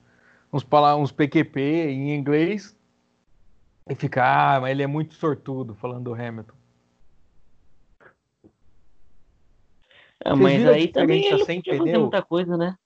[0.52, 0.66] uns,
[0.98, 2.76] uns PQP em inglês
[3.88, 6.54] e fica, ah, mas ele é muito sortudo, falando do Hamilton.
[10.24, 12.76] É, mas aí também ele sem pneu muita coisa, né?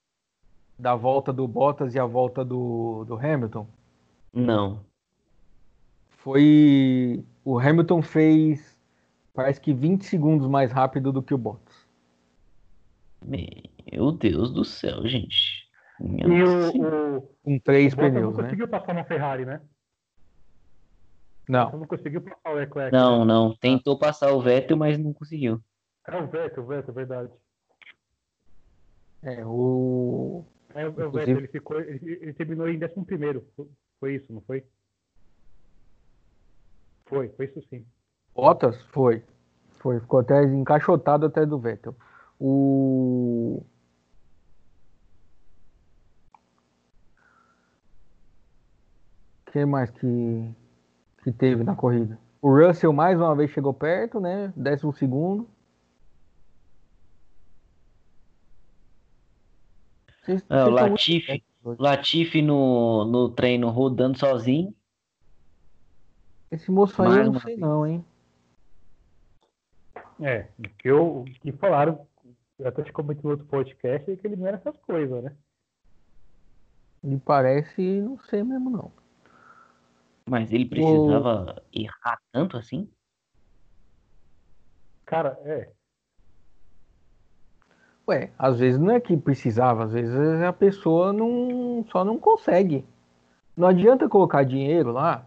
[0.78, 3.66] Da volta do Bottas e a volta do, do Hamilton?
[4.32, 4.80] Não.
[6.18, 7.24] Foi.
[7.42, 8.78] O Hamilton fez.
[9.32, 11.61] Parece que 20 segundos mais rápido do que o Bottas.
[13.24, 15.68] Meu Deus do céu, gente.
[16.00, 18.42] e o, o, Com três o pneus, não né?
[18.44, 19.60] conseguiu passar uma Ferrari, né?
[21.48, 21.70] Não.
[21.72, 22.92] Não conseguiu passar o Leclerc.
[22.92, 23.24] Não, né?
[23.26, 23.56] não.
[23.56, 25.60] Tentou passar o Vettel, mas não conseguiu.
[26.06, 27.32] É o Vettel, o Vettel, é verdade.
[29.22, 30.44] É, o.
[30.74, 31.10] É, o Inclusive...
[31.18, 33.46] Vettel, ele, ficou, ele, ele terminou em 11 primeiro.
[34.00, 34.64] Foi isso, não foi?
[37.06, 37.84] Foi, foi isso sim.
[38.34, 38.80] Bottas?
[38.84, 39.22] Foi.
[39.80, 40.00] Foi.
[40.00, 41.94] Ficou até encaixotado até do Vettel.
[42.44, 43.64] O.
[49.52, 50.52] Quem mais que,
[51.22, 52.18] que teve na corrida?
[52.40, 54.52] O Russell mais uma vez chegou perto, né?
[54.56, 55.48] Décimo segundo.
[60.48, 61.44] é, o Latifi.
[61.64, 64.74] Latifi no, no treino rodando sozinho.
[66.50, 68.04] Esse moço aí eu não sei não, hein?
[70.20, 72.04] É, o que, eu, que falaram,
[72.58, 75.34] eu até te comentei no outro podcast, é que ele não era essas coisas, né?
[77.02, 78.92] Me parece, não sei mesmo não.
[80.28, 81.78] Mas ele precisava o...
[81.78, 82.88] errar tanto assim?
[85.04, 85.70] Cara, é.
[88.08, 92.84] Ué, às vezes não é que precisava, às vezes a pessoa não, só não consegue.
[93.56, 95.26] Não adianta colocar dinheiro lá,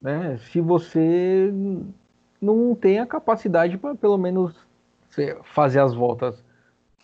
[0.00, 0.36] né?
[0.38, 1.52] Se você
[2.40, 4.54] não tem a capacidade para pelo menos
[5.44, 6.44] fazer as voltas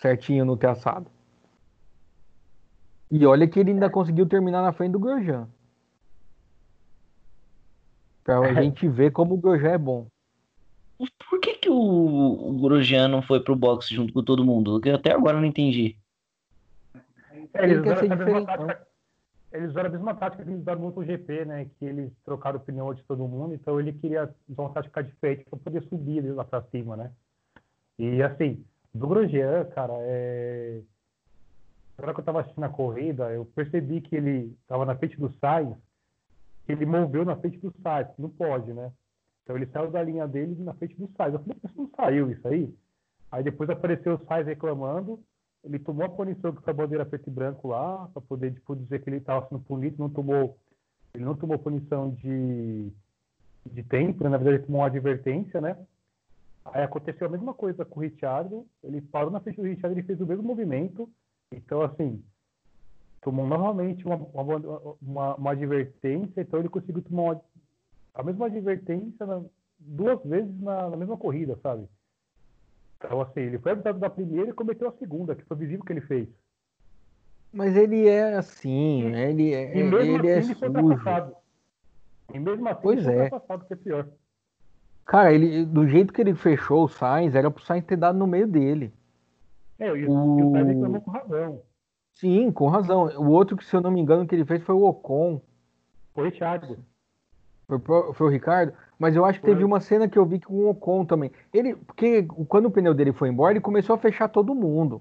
[0.01, 1.11] certinho no traçado.
[3.11, 5.49] E olha que ele ainda conseguiu terminar na frente do Grosjean.
[8.23, 10.07] Pra a gente ver como o Grosjean é bom.
[11.29, 14.81] Por que, que o, o Grosjean não foi pro boxe junto com todo mundo?
[14.81, 15.97] Que até agora eu não entendi.
[17.55, 18.87] É, eles, usaram a mesma tática,
[19.53, 21.71] eles usaram a mesma tática que eles usaram no MotoGP, né?
[21.79, 25.45] Que eles trocaram o pneu de todo mundo, então ele queria usar uma tática diferente
[25.49, 27.11] para poder subir lá para cima, né?
[28.01, 30.81] E assim, Do Grosjean, cara, é...
[31.99, 35.31] Agora que eu tava assistindo a corrida, eu percebi que ele tava na frente do
[35.35, 35.77] Sainz,
[36.67, 38.91] ele moveu na frente do Sainz, não pode, né?
[39.43, 41.35] Então ele saiu da linha dele na frente do Sainz.
[41.35, 42.75] Eu falei, mas não saiu isso aí?
[43.31, 45.21] Aí depois apareceu o Sainz reclamando,
[45.63, 49.03] ele tomou a punição com a bandeira preto e branco lá, para poder tipo, dizer
[49.03, 50.57] que ele estava sendo punido, não tomou,
[51.13, 52.91] ele não tomou punição de,
[53.67, 54.31] de tempo, né?
[54.31, 55.77] na verdade ele tomou uma advertência, né?
[56.65, 60.07] Aí aconteceu a mesma coisa com o Richard, ele parou na frente do Richard, ele
[60.07, 61.09] fez o mesmo movimento,
[61.53, 62.23] então assim,
[63.23, 67.41] tomou novamente uma, uma, uma, uma advertência, então ele conseguiu tomar uma,
[68.15, 69.43] a mesma advertência na,
[69.79, 71.89] duas vezes na, na mesma corrida, sabe?
[72.99, 75.93] Então, assim, ele foi avisado da primeira e cometeu a segunda, que foi visível que
[75.93, 76.29] ele fez.
[77.53, 79.31] Mas ele é assim, né?
[79.31, 80.65] ele é, e mesmo ele assim, é sujo.
[80.67, 83.31] Ele e mesmo assim, pois ele é.
[83.31, 84.07] Passado, que é pior.
[85.05, 88.27] Cara, ele, do jeito que ele fechou o Sainz, era pro Sainz ter dado no
[88.27, 88.93] meio dele.
[89.79, 91.63] É, e o, o Sainz reclamou com razão.
[92.15, 93.05] Sim, com razão.
[93.19, 95.41] O outro que, se eu não me engano, que ele fez foi o Ocon.
[96.15, 96.77] Foi o Thiago.
[97.67, 97.79] Foi,
[98.13, 98.73] foi o Ricardo?
[98.99, 101.31] Mas eu acho que teve uma cena que eu vi com o Ocon também.
[101.55, 105.01] Ele, porque quando o pneu dele foi embora, ele começou a fechar todo mundo.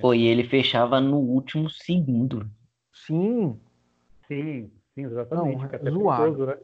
[0.00, 2.48] Foi, ele fechava no último segundo.
[2.92, 3.58] Sim.
[4.26, 5.58] Sim, sim, exatamente.
[5.58, 6.36] Não, é zoado.
[6.36, 6.58] Perigoso, né?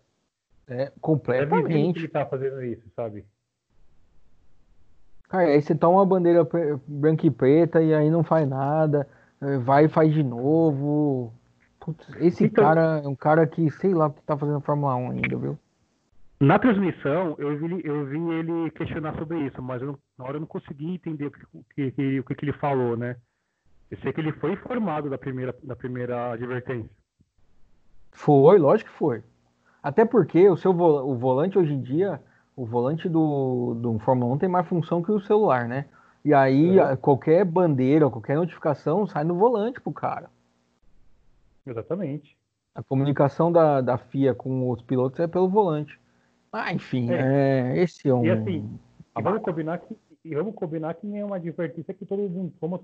[0.69, 1.99] É, completamente.
[1.99, 3.25] É ele tá fazendo isso, sabe?
[5.29, 6.47] Cara, aí você toma uma bandeira
[6.87, 9.09] branca e preta e aí não faz nada,
[9.41, 11.33] eh, vai e faz de novo.
[11.81, 15.11] Putz, esse então, cara é um cara que, sei lá, que tá fazendo Fórmula 1
[15.11, 15.59] ainda, viu?
[16.39, 20.47] Na transmissão, eu vi, eu vi ele questionar sobre isso, mas na hora eu não
[20.47, 21.31] consegui entender o
[21.75, 23.17] que, que, que, que ele falou, né?
[23.91, 26.91] Eu sei que ele foi informado da primeira, da primeira advertência.
[28.13, 29.23] Foi, lógico que foi.
[29.83, 32.21] Até porque o seu o volante hoje em dia,
[32.55, 35.87] o volante do, do Fórmula 1 tem mais função que o celular, né?
[36.25, 36.97] E aí é.
[36.97, 40.29] qualquer bandeira, qualquer notificação sai no volante pro cara.
[41.65, 42.37] Exatamente.
[42.75, 45.99] A comunicação da, da FIA com os pilotos é pelo volante.
[46.53, 47.75] Ah, enfim, é.
[47.77, 48.25] é esse é um.
[48.25, 48.79] E assim,
[49.17, 52.53] e vamos combinar que e vamos combinar que nem é uma advertência que todo mundo
[52.59, 52.81] toma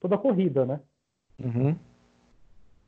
[0.00, 0.80] toda a corrida, né?
[1.38, 1.76] Uhum.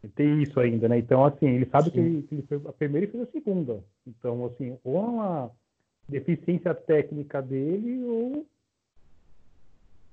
[0.09, 0.99] Tem isso ainda, né?
[0.99, 3.85] Então, assim, ele sabe que ele, ele, fez a primeira e fez a segunda.
[4.07, 5.51] Então, assim, ou é uma
[6.09, 8.47] deficiência técnica dele, ou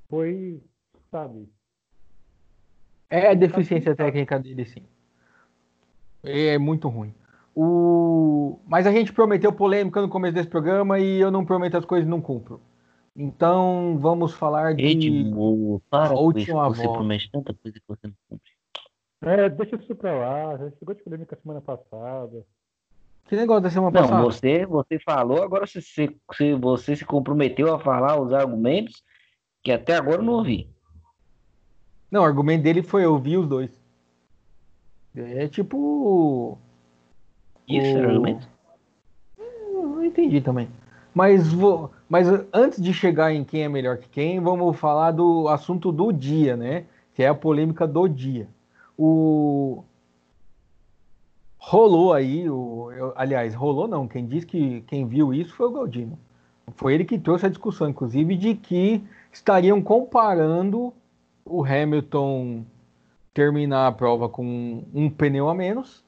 [0.10, 0.62] foi,
[1.10, 1.47] sabe?
[3.10, 4.84] É a deficiência técnica dele, sim.
[6.23, 7.13] É muito ruim.
[7.56, 8.60] O...
[8.67, 12.06] Mas a gente prometeu polêmica no começo desse programa e eu não prometo as coisas
[12.06, 12.62] e não cumpro.
[13.15, 14.86] Então vamos falar de.
[14.86, 18.52] Edmo, para a última isso, Você promete tanta coisa que você não cumpre.
[19.27, 20.57] É, deixa isso pra lá.
[20.57, 22.45] Já chegou de polêmica semana passada.
[23.27, 24.15] Que negócio da semana passada?
[24.15, 26.09] Não, você, você falou, agora você, se,
[26.59, 29.03] você se comprometeu a falar os argumentos
[29.61, 30.69] que até agora eu não ouvi.
[32.09, 33.69] Não, o argumento dele foi eu vi os dois.
[35.13, 36.57] É tipo.
[37.67, 37.97] Isso o...
[37.97, 38.47] era argumento?
[39.37, 40.69] Não entendi também.
[41.13, 45.47] Mas, vou, mas antes de chegar em quem é melhor que quem, vamos falar do
[45.49, 46.85] assunto do dia, né?
[47.13, 48.47] Que é a polêmica do dia.
[48.97, 49.83] O
[51.57, 54.07] rolou aí, o, eu, aliás, rolou não.
[54.07, 56.17] Quem disse que quem viu isso foi o Galdino.
[56.75, 60.93] Foi ele que trouxe a discussão, inclusive, de que estariam comparando
[61.45, 62.65] o Hamilton
[63.33, 66.03] terminar a prova com um pneu a menos,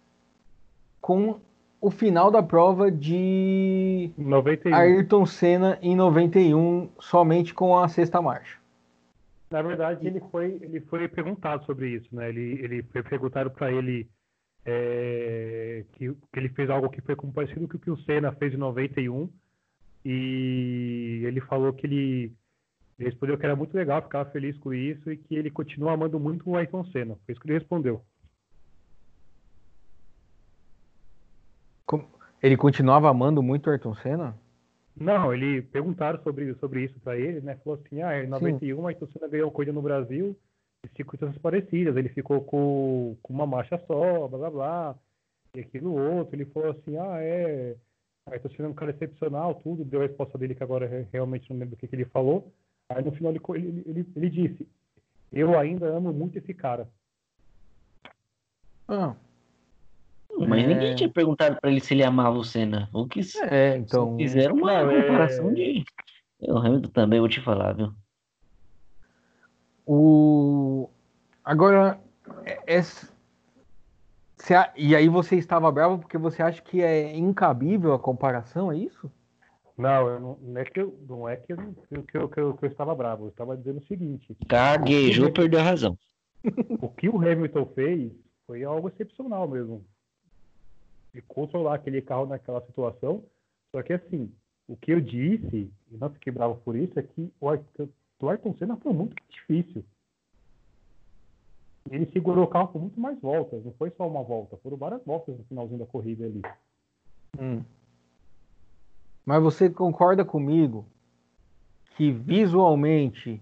[0.99, 1.39] com
[1.81, 4.73] o final da prova de 91.
[4.73, 8.58] Ayrton Senna em 91, somente com a sexta marcha.
[9.49, 12.29] Na verdade, ele foi, ele foi perguntado sobre isso, né?
[12.29, 14.07] Ele, ele foi perguntado para ele
[14.65, 18.53] é, que, que ele fez algo que foi parecido com o que o Senna fez
[18.53, 19.29] em 91
[20.05, 22.33] e ele falou que ele
[22.99, 26.19] ele respondeu que era muito legal, ficava feliz com isso e que ele continua amando
[26.19, 27.15] muito o Ayrton Senna.
[27.25, 28.03] Foi isso que ele respondeu.
[32.43, 34.37] Ele continuava amando muito o Ayrton Senna?
[34.95, 37.55] Não, ele perguntaram sobre, sobre isso para ele, né?
[37.63, 40.35] Falou assim, ah, em 91 o Ayrton Senna ganhou coisa no Brasil
[40.83, 41.95] e circuitos parecidas.
[41.95, 44.95] Ele ficou com, com uma marcha só, blá blá blá,
[45.55, 46.35] e aquilo outro.
[46.35, 47.75] Ele falou assim, ah, é,
[48.27, 49.85] Ayrton Senna é um cara excepcional, tudo.
[49.85, 52.51] Deu a resposta dele que agora realmente não lembro o que, que ele falou.
[52.89, 54.67] Aí no final ele, ele, ele, ele disse:
[55.31, 56.89] Eu ainda amo muito esse cara.
[58.87, 59.15] Ah.
[60.47, 60.67] Mas é...
[60.67, 62.89] ninguém tinha perguntado para ele se ele amava o Senna.
[62.93, 64.17] O que é, então.
[64.17, 65.01] Fizeram uma não, é.
[65.01, 65.53] comparação é...
[65.53, 65.83] de.
[66.41, 67.93] Eu Hamilton também vou te falar, viu?
[69.85, 70.89] O.
[71.43, 71.99] Agora,
[72.45, 72.83] é, é...
[74.75, 79.11] E aí você estava bravo porque você acha que é incabível a comparação, é isso?
[79.77, 82.65] Não, não, não, é que eu, não é que eu, que, eu, que, eu, que
[82.65, 84.35] eu estava bravo, eu estava dizendo o seguinte.
[84.45, 85.97] Gaguejou, perdeu a razão.
[86.81, 88.13] O que o Hamilton fez
[88.47, 89.85] foi algo excepcional mesmo.
[91.13, 93.23] De controlar aquele carro naquela situação.
[93.71, 94.31] Só que assim,
[94.67, 98.77] o que eu disse, e não fiquei bravo por isso, é que o Ayrton Senna
[98.77, 99.83] foi muito difícil.
[101.89, 105.03] Ele segurou o carro por muito mais voltas, não foi só uma volta, foram várias
[105.03, 106.41] voltas no finalzinho da corrida ali.
[107.39, 107.63] Hum.
[109.25, 110.85] Mas você concorda comigo
[111.95, 113.41] que visualmente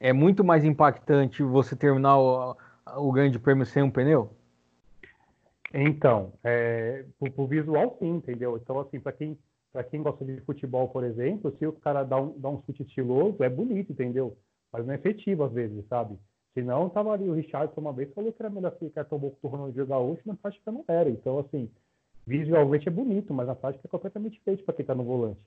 [0.00, 2.56] é muito mais impactante você terminar o,
[2.96, 4.32] o grande prêmio sem um pneu?
[5.72, 8.56] Então, é, pro, visual sim, entendeu?
[8.56, 9.38] Então, assim, para quem,
[9.72, 12.82] pra quem gosta de futebol, por exemplo, se o cara dá um, dá um chute
[12.82, 14.36] estiloso, é bonito, entendeu?
[14.72, 16.18] Mas não é efetivo às vezes, sabe?
[16.54, 19.48] Se não, tava ali o Richardson uma vez falou que era melhor ficar tomou o
[19.48, 21.08] Ronaldinho Gaúcho, na prática não era.
[21.08, 21.70] Então, assim,
[22.26, 25.40] visualmente é bonito, mas na prática é completamente feito para quem está no volante.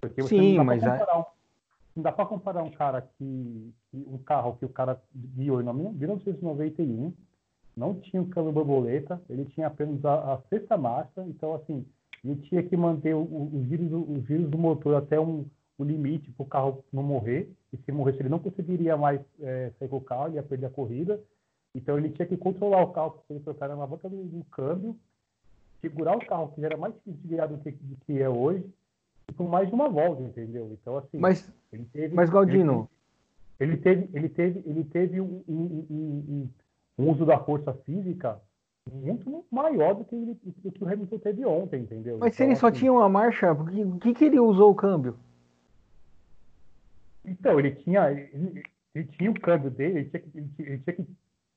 [0.00, 1.26] Porque você Sim, não dá mas comparar, é...
[1.96, 5.64] não dá para comparar um cara que, que, um carro que o cara guiou em
[5.64, 7.12] 1991
[7.78, 11.86] não tinha um câmbio borboleta, ele tinha apenas a, a sexta marcha, então assim
[12.24, 15.46] ele tinha que manter os giros, os giros do motor até um,
[15.78, 19.70] um limite para o carro não morrer, e se morresse ele não conseguiria mais é,
[19.78, 21.20] sair com o carro, ele ia perder a corrida.
[21.74, 24.96] Então ele tinha que controlar o carro ele trocar na alavanca do, do câmbio
[25.80, 28.64] segurar o carro, que era mais desviado do que, do que é hoje,
[29.36, 30.70] por mais de uma volta, entendeu?
[30.72, 31.18] Então, assim.
[31.18, 32.88] Mas, ele teve, mas Galdino.
[33.60, 36.48] Ele, ele teve, ele teve, ele teve um, um, um, um,
[36.98, 38.40] uso da força física
[38.92, 42.18] muito maior do que, ele, do que o Hamilton teve ontem, entendeu?
[42.18, 44.70] Mas então, se ele só assim, tinha uma marcha, por que, que, que ele usou
[44.70, 45.16] o câmbio?
[47.24, 48.10] Então, ele tinha.
[48.10, 48.62] Ele,
[48.94, 51.06] ele tinha o câmbio dele, ele tinha, ele, ele tinha que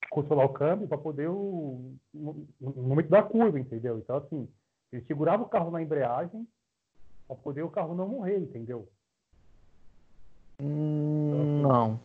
[0.09, 3.97] controlar o câmbio para poder o, no, no, momento da curva, entendeu?
[3.97, 4.47] Então, assim,
[4.91, 6.45] ele segurava o carro na embreagem
[7.27, 8.87] para poder o carro não morrer, entendeu?
[10.61, 11.99] Hum, não.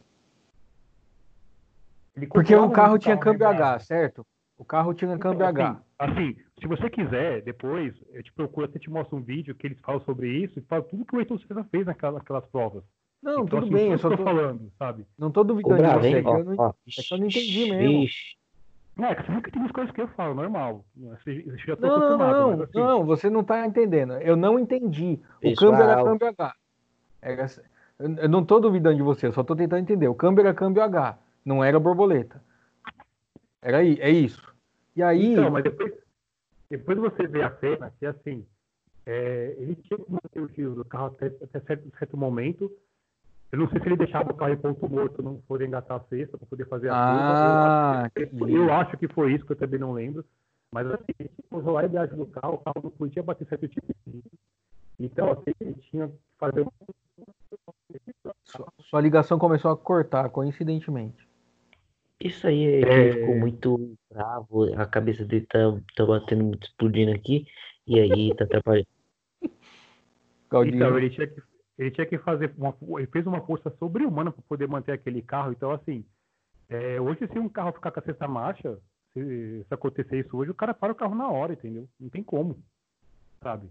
[2.30, 4.26] Porque o carro tinha câmbio H, certo?
[4.58, 5.82] O carro tinha então, câmbio assim, H.
[5.98, 9.78] Assim, se você quiser, depois, eu te procuro, até te mostro um vídeo que eles
[9.80, 12.82] falam sobre isso e fala tudo que o Ayrton Senna fez naquelas, naquelas provas.
[13.22, 15.06] Não, então, tudo assim, bem, eu só tô falando, sabe?
[15.18, 17.70] Não tô duvidando de você, é que, eu não, ó, é que eu não entendi
[17.70, 18.04] mesmo.
[18.04, 18.36] Ixi.
[18.98, 20.84] É, que você nunca tem as coisas que eu falo, normal.
[20.96, 22.78] Você, você não, não, não, assim...
[22.78, 24.14] não, você não tá entendendo.
[24.14, 25.20] Eu não entendi.
[25.36, 25.72] O Pessoal.
[25.72, 26.54] câmbio era câmbio H.
[27.20, 27.46] Era,
[27.98, 30.08] eu não tô duvidando de você, eu só tô tentando entender.
[30.08, 32.42] O câmbio era câmbio H, não era borboleta.
[33.62, 34.55] Era aí, é isso.
[34.94, 35.32] E aí.
[35.32, 35.94] Então, mas depois,
[36.68, 38.44] depois você vê a cena que assim,
[39.07, 42.70] é, ele tinha que manter o giro do carro até, até certo, certo momento
[43.53, 46.05] eu não sei se ele deixava o carro em ponto morto, não for engatar a
[46.05, 48.51] cesta para poder fazer a ah, curva.
[48.51, 50.24] Eu, eu, acho que foi isso, que eu também não lembro.
[50.70, 53.86] Mas assim, tipo, rolar a viagem do carro, o carro não podia bater certo tipo
[54.07, 54.22] de
[54.99, 56.66] Então, assim, ele tinha que fazer.
[58.82, 61.25] Sua ligação começou a cortar, coincidentemente.
[62.20, 63.12] Isso aí, ele é...
[63.12, 65.58] ficou muito bravo, a cabeça dele tá,
[65.94, 67.46] tá batendo muito, explodindo aqui,
[67.86, 68.88] e aí tá atrapalhando.
[70.50, 71.42] Então, ele tinha que
[71.78, 75.52] ele tinha que fazer uma, ele fez uma força sobre-humana para poder manter aquele carro.
[75.52, 76.04] Então, assim,
[76.68, 78.78] é, hoje se um carro ficar com a sexta marcha,
[79.12, 81.86] se, se, acontecer isso hoje, o cara para o carro na hora, entendeu?
[82.00, 82.58] Não tem como,
[83.42, 83.68] sabe?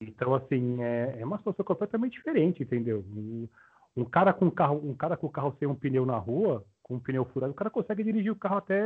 [0.00, 3.04] Então, assim, é, é uma situação completamente diferente, entendeu?
[3.10, 3.48] Um,
[3.96, 6.94] um, cara com carro, um cara com o carro sem um pneu na rua, com
[6.94, 8.82] um pneu furado, o cara consegue dirigir o carro até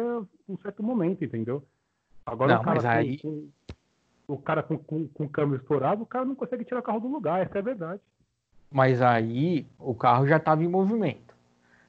[0.48, 1.64] um certo momento, entendeu?
[2.26, 3.18] Agora não, o cara mas aí...
[3.18, 3.48] com,
[4.26, 7.08] o cara com, com, com câmbio estourado, o cara não consegue tirar o carro do
[7.08, 8.00] lugar, essa é a verdade.
[8.70, 11.32] Mas aí o carro já estava em movimento.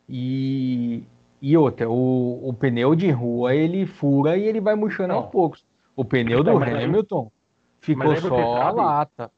[0.08, 1.04] E,
[1.42, 5.66] e outra, o, o pneu de rua ele fura e ele vai murchando aos poucos.
[5.96, 7.32] O pneu então, do Hamilton
[7.80, 9.32] ficou só a lata.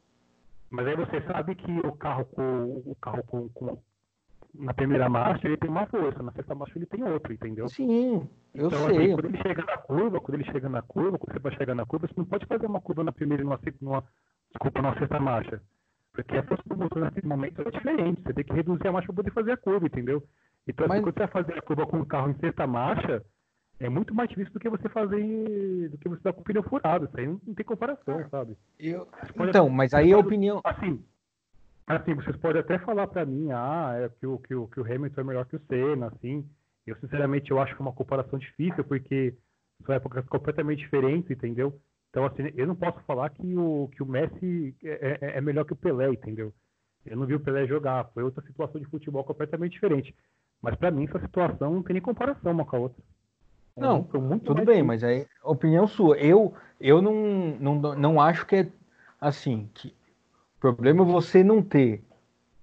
[0.69, 3.77] Mas aí você sabe que o carro com o carro com, com,
[4.59, 7.67] na primeira marcha ele tem uma força, na sexta marcha ele tem outra, entendeu?
[7.67, 9.05] Sim, eu então, assim, sei.
[9.05, 11.75] Assim, quando ele chega na curva, quando ele chega na curva, quando você vai chegar
[11.75, 14.03] na curva, você não pode fazer uma curva na primeira e numa, numa
[14.49, 15.61] desculpa, na sexta marcha.
[16.13, 18.21] Porque a força do motor nesse momento é diferente.
[18.23, 20.23] Você tem que reduzir a marcha para poder fazer a curva, entendeu?
[20.67, 21.03] Então, assim, Mas...
[21.03, 23.23] quando você vai fazer a curva com o carro em sexta marcha,
[23.79, 25.89] é muito mais difícil do que você fazer.
[25.89, 27.05] do que você dar com o pneu furado.
[27.05, 28.57] Isso aí não, não tem comparação, sabe?
[28.79, 29.07] Eu...
[29.37, 30.61] Então, mas aí a opinião.
[30.63, 31.03] Assim,
[31.87, 34.83] assim, vocês podem até falar para mim, ah, é que o, que, o, que o
[34.83, 36.47] Hamilton é melhor que o Senna, assim.
[36.85, 39.35] Eu, sinceramente, eu acho que é uma comparação difícil, porque
[39.85, 41.79] são épocas completamente diferentes, entendeu?
[42.09, 45.65] Então, assim, eu não posso falar que o, que o Messi é, é, é, melhor
[45.65, 46.53] que o Pelé, entendeu?
[47.05, 50.15] Eu não vi o Pelé jogar, foi outra situação de futebol completamente diferente.
[50.61, 53.03] Mas para mim, essa situação não tem nem comparação uma com a outra.
[53.75, 56.17] É não, tudo bem, mas aí, opinião sua.
[56.17, 58.71] Eu, eu não, não, não acho que é
[59.19, 59.93] assim, que
[60.57, 62.03] O problema é você não ter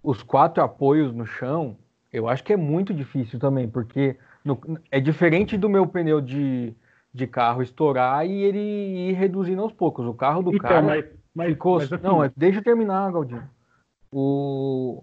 [0.02, 1.76] os quatro apoios no chão.
[2.12, 4.58] Eu acho que é muito difícil também, porque no,
[4.90, 6.74] é diferente do meu pneu de,
[7.12, 10.06] de carro estourar e ele ir reduzindo aos poucos.
[10.06, 11.78] O carro do então, cara mas, mas, ficou.
[11.78, 12.02] Mas assim...
[12.02, 13.48] Não, deixa eu terminar, Galdinho.
[14.10, 15.02] O,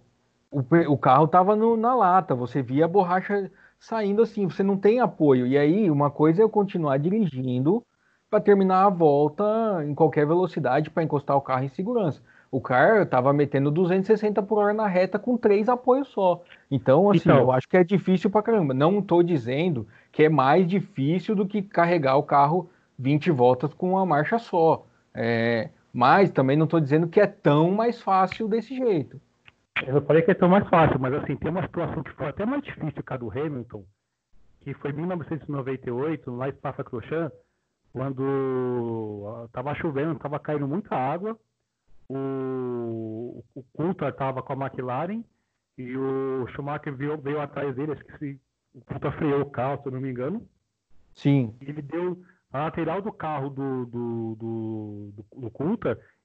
[0.52, 0.60] o,
[0.90, 5.00] o carro tava no, na lata, você via a borracha saindo assim, você não tem
[5.00, 5.48] apoio.
[5.48, 7.84] E aí, uma coisa é eu continuar dirigindo
[8.30, 12.22] para terminar a volta em qualquer velocidade para encostar o carro em segurança.
[12.52, 16.44] O cara estava metendo 260 por hora na reta com três apoios só.
[16.70, 18.74] Então, assim, então, eu acho que é difícil para caramba.
[18.74, 23.92] Não estou dizendo que é mais difícil do que carregar o carro 20 voltas com
[23.92, 24.86] uma marcha só.
[25.14, 29.20] É, mas também não estou dizendo que é tão mais fácil desse jeito.
[29.86, 32.46] Eu falei que é tão mais fácil, mas assim, tem uma situação que foi até
[32.46, 33.84] mais difícil que a do Hamilton,
[34.62, 37.38] que foi em 1998, lá em Spa-Francorchamps,
[37.94, 41.38] quando estava chovendo, estava caindo muita água,
[42.10, 45.24] o, o estava com a McLaren
[45.78, 48.42] e o Schumacher veio, veio atrás dele, acho que se,
[48.74, 50.46] o Coulthard freou o carro, se eu não me engano.
[51.14, 51.56] Sim.
[51.62, 55.52] Ele deu a lateral do carro do, do, do, do, do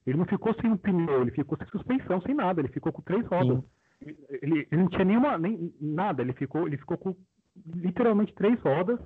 [0.05, 3.01] ele não ficou sem um pneu, ele ficou sem suspensão, sem nada, ele ficou com
[3.01, 3.63] três rodas.
[4.01, 7.15] Ele, ele, não tinha nenhuma, nem nada, ele ficou, ele ficou com
[7.73, 8.99] literalmente três rodas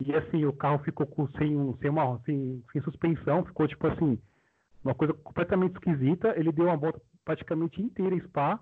[0.00, 3.86] e assim o carro ficou com, sem, um, sem, uma, sem, sem suspensão, ficou tipo
[3.86, 4.18] assim,
[4.84, 6.34] uma coisa completamente esquisita.
[6.36, 8.60] Ele deu uma volta praticamente inteira em Spa,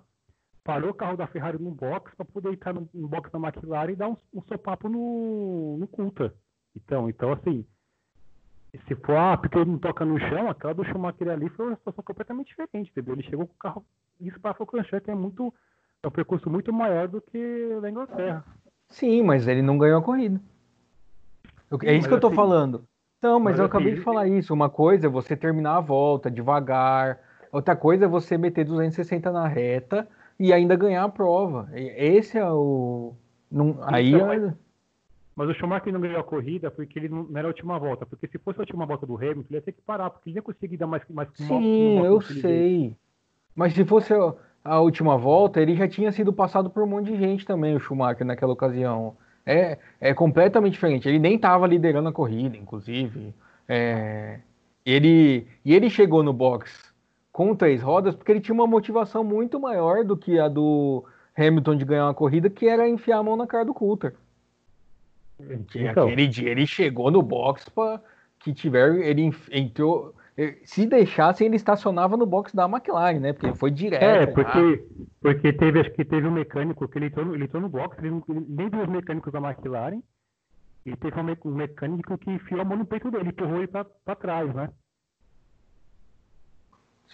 [0.63, 3.91] parou o carro da Ferrari no box para poder entrar no, no, box da McLaren
[3.91, 6.33] e dar um, um sopapo no, no Coulter.
[6.75, 7.65] Então, então assim,
[8.87, 11.75] se for, ah, porque ele não toca no chão, aquela do Schumacher ali foi uma
[11.75, 13.13] situação completamente diferente, entendeu?
[13.13, 13.85] Ele chegou com o carro
[14.19, 15.53] em Spa-Francorchamps, que é muito,
[16.01, 18.43] é um percurso muito maior do que da Inglaterra.
[18.89, 20.41] Sim, mas ele não ganhou a corrida.
[21.69, 22.87] Sim, é isso que eu tô assim, falando.
[23.23, 24.53] Então, mas, mas eu assim, acabei de falar isso.
[24.53, 27.17] Uma coisa é você terminar a volta devagar,
[27.53, 30.05] outra coisa é você meter 260 na reta
[30.37, 31.69] e ainda ganhar a prova.
[31.73, 33.13] Esse é o.
[33.49, 34.53] Não, aí então, é...
[35.37, 38.05] Mas o Schumacher não ganhou a corrida porque ele não, era a última volta.
[38.05, 40.39] Porque se fosse a última volta do Hamilton, ele ia ter que parar, porque ele
[40.39, 41.01] ia conseguir dar mais.
[41.09, 42.93] mais Sim, uma, uma eu sei.
[43.55, 44.13] Mas se fosse
[44.65, 47.79] a, última volta, ele já tinha sido passado por um monte de gente também, o
[47.79, 49.15] Schumacher, naquela ocasião.
[49.45, 51.07] É, é completamente diferente.
[51.07, 53.33] Ele nem estava liderando a corrida, inclusive.
[53.67, 54.39] É,
[54.85, 56.93] ele, e ele chegou no box
[57.31, 61.03] com três rodas porque ele tinha uma motivação muito maior do que a do
[61.35, 64.13] Hamilton de ganhar uma corrida, que era enfiar a mão na cara do Coulter.
[65.39, 66.05] Então.
[66.05, 68.01] Aquele dia ele chegou no box para
[68.39, 68.95] que tiver.
[68.99, 70.13] Ele entrou.
[70.65, 73.33] Se deixassem, ele estacionava no box da McLaren, né?
[73.33, 74.03] Porque foi direto.
[74.03, 74.87] É, porque,
[75.21, 77.97] porque teve, acho que teve um mecânico que ele entrou no, ele entrou no box,
[77.99, 80.01] ele, nem viu os mecânicos da McLaren,
[80.85, 84.53] e teve um, mecânico que enfiou a mão no peito dele, empurrou ele para trás,
[84.55, 84.69] né?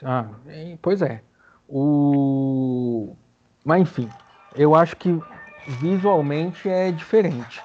[0.02, 0.30] Ah,
[0.82, 1.22] pois é.
[1.68, 3.16] O...
[3.66, 4.10] Mas enfim,
[4.56, 5.22] eu acho que
[5.68, 7.62] visualmente é diferente.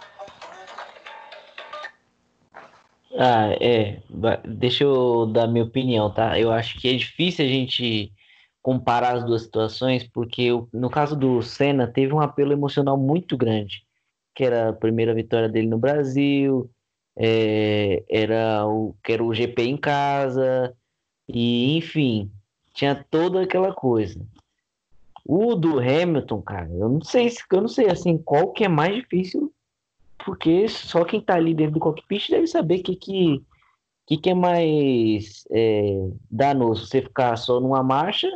[3.17, 4.03] Ah, é.
[4.47, 6.39] Deixa eu dar minha opinião, tá?
[6.39, 8.13] Eu acho que é difícil a gente
[8.61, 13.85] comparar as duas situações, porque no caso do Senna teve um apelo emocional muito grande,
[14.35, 16.71] que era a primeira vitória dele no Brasil,
[17.17, 20.75] é, era o que era o GP em casa,
[21.29, 22.31] e enfim,
[22.73, 24.19] tinha toda aquela coisa.
[25.27, 28.95] O do Hamilton, cara, eu não sei, eu não sei assim qual que é mais
[28.97, 29.53] difícil
[30.25, 33.43] porque só quem está ali dentro do cockpit deve saber o que, que,
[34.07, 38.29] que, que é mais é, danoso, você ficar só numa marcha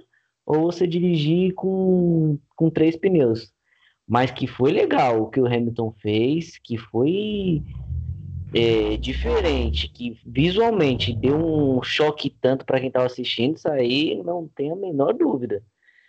[0.44, 3.52] ou você dirigir com, com três pneus.
[4.06, 7.62] Mas que foi legal o que o Hamilton fez, que foi
[8.54, 14.48] é, diferente, que visualmente deu um choque tanto para quem estava assistindo, isso aí não
[14.48, 15.62] tem a menor dúvida.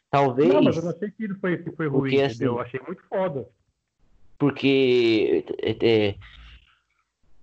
[0.09, 0.53] Talvez.
[0.53, 3.03] Não, mas eu não achei que foi, que foi ruim, porque, assim, eu achei muito
[3.07, 3.47] foda
[4.39, 6.15] porque é,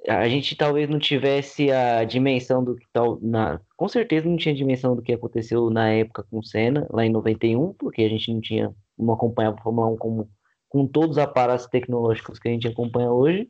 [0.09, 4.55] a gente talvez não tivesse a dimensão do que tal na com certeza não tinha
[4.55, 8.33] dimensão do que aconteceu na época com o Senna lá em 91 porque a gente
[8.33, 10.31] não tinha não acompanhava a Fórmula 1 como
[10.69, 13.49] com todos os aparatos tecnológicos que a gente acompanha hoje.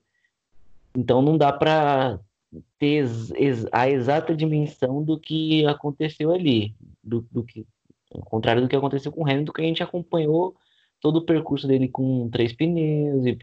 [0.97, 2.21] Então não dá para
[2.79, 3.05] ter
[3.73, 7.67] a exata dimensão do que aconteceu ali do, do que
[8.15, 10.57] ao contrário do que aconteceu com o Hamilton que a gente acompanhou
[11.07, 13.37] todo o percurso dele com três pneus e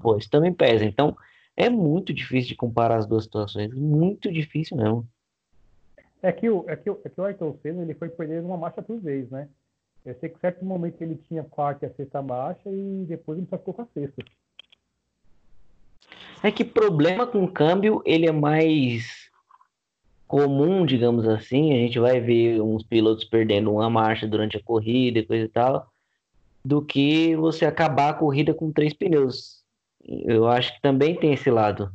[0.00, 0.84] pô, isso também pesa.
[0.84, 1.16] Então,
[1.56, 5.04] é muito difícil de comparar as duas situações, muito difícil mesmo.
[6.22, 8.56] É que o, é que o, é que o Ayrton Senna ele foi perder uma
[8.56, 9.48] marcha por vez, né?
[10.06, 13.04] Eu sei que em certo momento ele tinha a quarta e a sexta marcha e
[13.08, 14.22] depois ele só ficou com a sexta.
[16.44, 19.28] É que problema com câmbio ele é mais
[20.28, 25.18] comum, digamos assim, a gente vai ver uns pilotos perdendo uma marcha durante a corrida
[25.18, 25.89] e coisa e tal,
[26.64, 29.64] do que você acabar a corrida com três pneus.
[30.02, 31.92] Eu acho que também tem esse lado.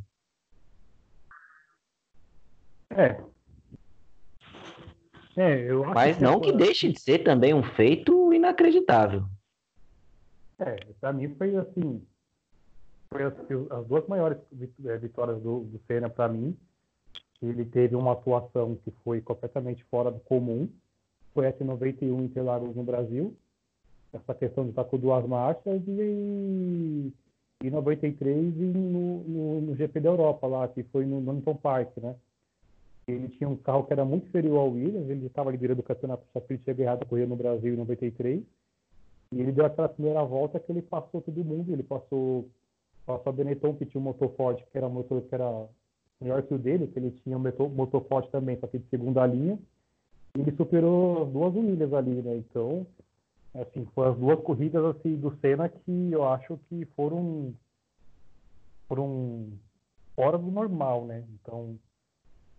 [2.90, 3.20] É.
[5.36, 9.24] É, eu acho Mas que não que deixe de ser também um feito inacreditável.
[10.58, 12.02] É, pra mim foi assim.
[13.10, 13.34] Foi as,
[13.70, 14.38] as duas maiores
[14.86, 16.56] é, vitórias do, do Senna para mim.
[17.42, 20.68] Ele teve uma atuação que foi completamente fora do comum.
[21.34, 23.36] Foi essa 91 Interlagos no Brasil.
[24.16, 27.12] Essa questão de estar com duas marchas e
[27.62, 31.96] e 93 e no, no, no, GP da Europa lá, que foi no Donington Park,
[31.96, 32.14] né?
[33.08, 36.24] Ele tinha um carro que era muito inferior ao Williams, ele estava liderando o campeonato,
[36.32, 38.42] só que ele tinha ganhado a corrida no Brasil em 93.
[39.32, 42.48] E ele deu aquela primeira volta que ele passou todo mundo, ele passou,
[43.06, 45.66] passou a Benetton, que tinha um motor forte, que era um motor que era
[46.20, 48.88] melhor que o dele, que ele tinha um motor, motor forte também, só que de
[48.88, 49.58] segunda linha.
[50.36, 52.36] E ele superou as duas Williams ali, né?
[52.36, 52.86] Então,
[53.62, 57.54] assim, foram as duas corridas assim, do Senna que eu acho que foram,
[58.88, 59.52] foram
[60.14, 61.24] fora do normal, né?
[61.34, 61.78] Então,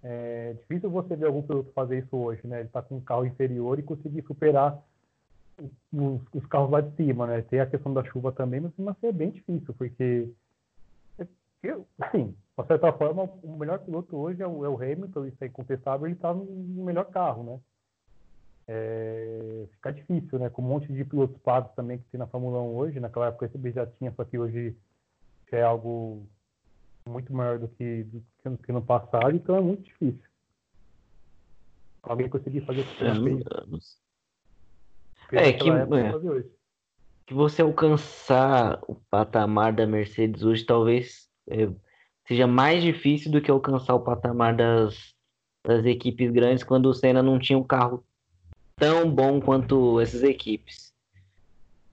[0.04, 2.60] é difícil você ver algum piloto fazer isso hoje, né?
[2.60, 4.82] Ele está com um carro inferior e conseguir superar
[5.92, 7.42] os, os, carros lá de cima, né?
[7.42, 10.30] Tem a questão da chuva também, mas mas é bem difícil, porque,
[11.64, 15.44] eu, assim, de certa forma, o melhor piloto hoje é o, é o Hamilton, isso
[15.44, 16.46] é incontestável, ele está no
[16.86, 17.60] melhor carro, né?
[18.68, 20.50] É, fica difícil, né?
[20.50, 23.46] Com um monte de pilotos pagos também que tem na Fórmula 1 hoje, naquela época
[23.46, 24.76] esse já tinha, só que hoje
[25.52, 26.28] é algo
[27.08, 30.28] muito maior do que, do que no passado, então é muito difícil.
[32.04, 33.98] Alguém conseguir fazer isso.
[35.32, 36.44] É, é que, é,
[37.26, 41.70] que você alcançar o patamar da Mercedes hoje talvez é,
[42.26, 45.16] seja mais difícil do que alcançar o patamar das,
[45.66, 48.06] das equipes grandes quando o Senna não tinha um carro
[48.78, 50.94] tão bom quanto essas equipes.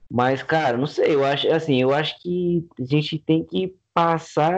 [0.09, 4.57] Mas, cara, não sei, eu acho assim, eu acho que a gente tem que passar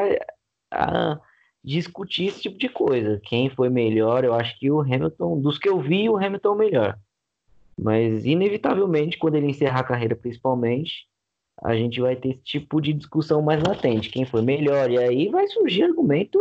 [0.70, 1.20] a
[1.64, 3.20] discutir esse tipo de coisa.
[3.24, 6.58] Quem foi melhor, eu acho que o Hamilton, dos que eu vi, o Hamilton é
[6.58, 7.00] melhor.
[7.80, 11.08] Mas, inevitavelmente, quando ele encerrar a carreira, principalmente,
[11.64, 14.10] a gente vai ter esse tipo de discussão mais latente.
[14.10, 14.92] Quem foi melhor?
[14.92, 16.40] E aí vai surgir argumento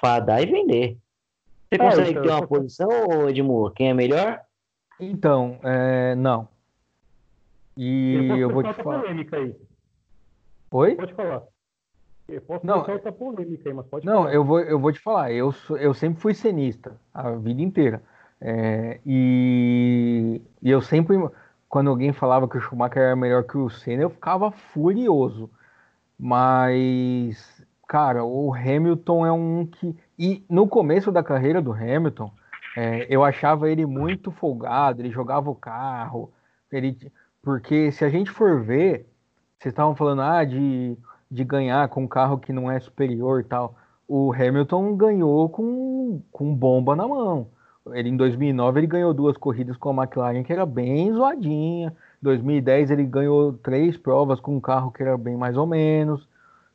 [0.00, 0.98] fadar e vender.
[1.68, 3.72] Você é, consegue então, ter uma posição, Edmur?
[3.72, 4.40] Quem é melhor?
[5.00, 6.48] Então, é, não.
[7.76, 9.00] E eu, eu vou te falar.
[9.00, 9.56] Polêmica aí.
[10.70, 10.94] Oi?
[10.94, 11.42] Pode falar.
[12.28, 14.34] Eu posso não, outra polêmica aí, mas pode Não, falar.
[14.34, 15.32] eu vou, eu vou te falar.
[15.32, 18.02] Eu, sou, eu sempre fui cenista a vida inteira.
[18.40, 21.16] É, e, e eu sempre,
[21.68, 25.50] quando alguém falava que o Schumacher era melhor que o Senna, eu ficava furioso.
[26.18, 32.30] Mas, cara, o Hamilton é um que e no começo da carreira do Hamilton,
[32.76, 36.32] é, eu achava ele muito folgado, ele jogava o carro,
[36.70, 36.96] ele,
[37.42, 39.06] porque se a gente for ver,
[39.58, 40.96] vocês estavam falando ah, de,
[41.30, 43.76] de ganhar com um carro que não é superior e tal.
[44.06, 47.48] O Hamilton ganhou com, com bomba na mão.
[47.92, 51.94] Ele em 2009 ele ganhou duas corridas com a McLaren que era bem zoadinha.
[52.22, 56.26] 2010 ele ganhou três provas com um carro que era bem mais ou menos.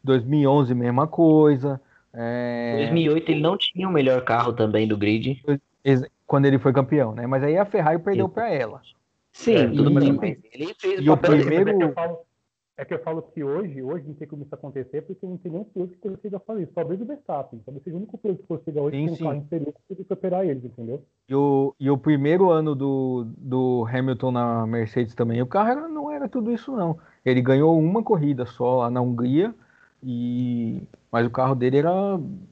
[0.03, 1.81] 2011 mesma coisa.
[2.13, 2.77] É...
[2.77, 5.41] 2008 ele não tinha o melhor carro também do grid.
[6.25, 7.25] Quando ele foi campeão, né?
[7.25, 8.81] Mas aí a Ferrari perdeu para ela.
[9.31, 11.69] Sim, é, tudo bem, mas ele fez e o primeiro...
[11.69, 12.17] É que, falo,
[12.77, 15.51] é que eu falo que hoje, hoje não tem como isso acontecer, porque não tem
[15.51, 16.71] nenhum piloto que consiga fazer isso.
[16.73, 19.23] Talvez o Verstappen, talvez seja o único piloto que consiga hoje sim, ter um sim.
[19.23, 21.03] carro inferior que consiga superar eles, entendeu?
[21.27, 25.87] E o, e o primeiro ano do, do Hamilton na Mercedes também, o carro era,
[25.87, 26.97] não era tudo isso não.
[27.23, 29.53] Ele ganhou uma corrida só lá na Hungria,
[30.03, 30.81] e
[31.11, 31.91] mas o carro dele era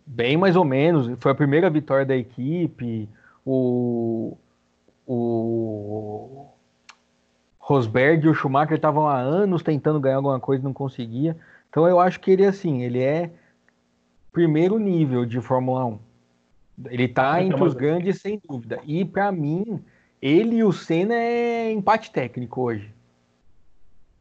[0.06, 1.12] bem mais ou menos.
[1.20, 3.08] Foi a primeira vitória da equipe.
[3.46, 4.36] O,
[5.06, 6.48] o
[7.60, 11.38] Rosberg e o Schumacher estavam há anos tentando ganhar alguma coisa e não conseguia.
[11.70, 13.30] Então eu acho que ele assim, ele é
[14.32, 16.00] primeiro nível de Fórmula 1.
[16.90, 18.80] Ele está entre os grandes sem dúvida.
[18.86, 19.84] E para mim,
[20.22, 22.94] ele e o Senna é empate técnico hoje.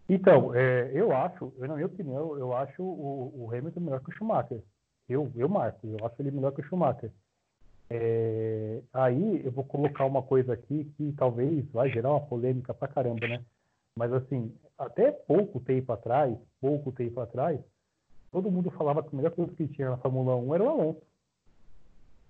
[0.09, 4.13] Então, é, eu acho, na minha opinião, eu acho o, o, Hamilton melhor que o
[4.13, 4.63] Schumacher.
[5.09, 7.11] Eu, eu marco, eu acho ele melhor que o Schumacher.
[7.91, 12.89] É, aí eu vou colocar uma coisa aqui que talvez vai gerar uma polêmica pra
[12.89, 13.45] caramba, né?
[13.97, 17.61] Mas assim, até pouco tempo atrás, pouco tempo atrás,
[18.31, 21.03] todo mundo falava que o melhor coisa que tinha na Fórmula 1 era o Alonso.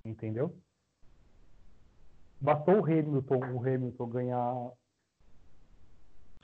[0.05, 0.55] Entendeu?
[2.41, 4.73] Bastou o Hamilton, o Hamilton ganhar,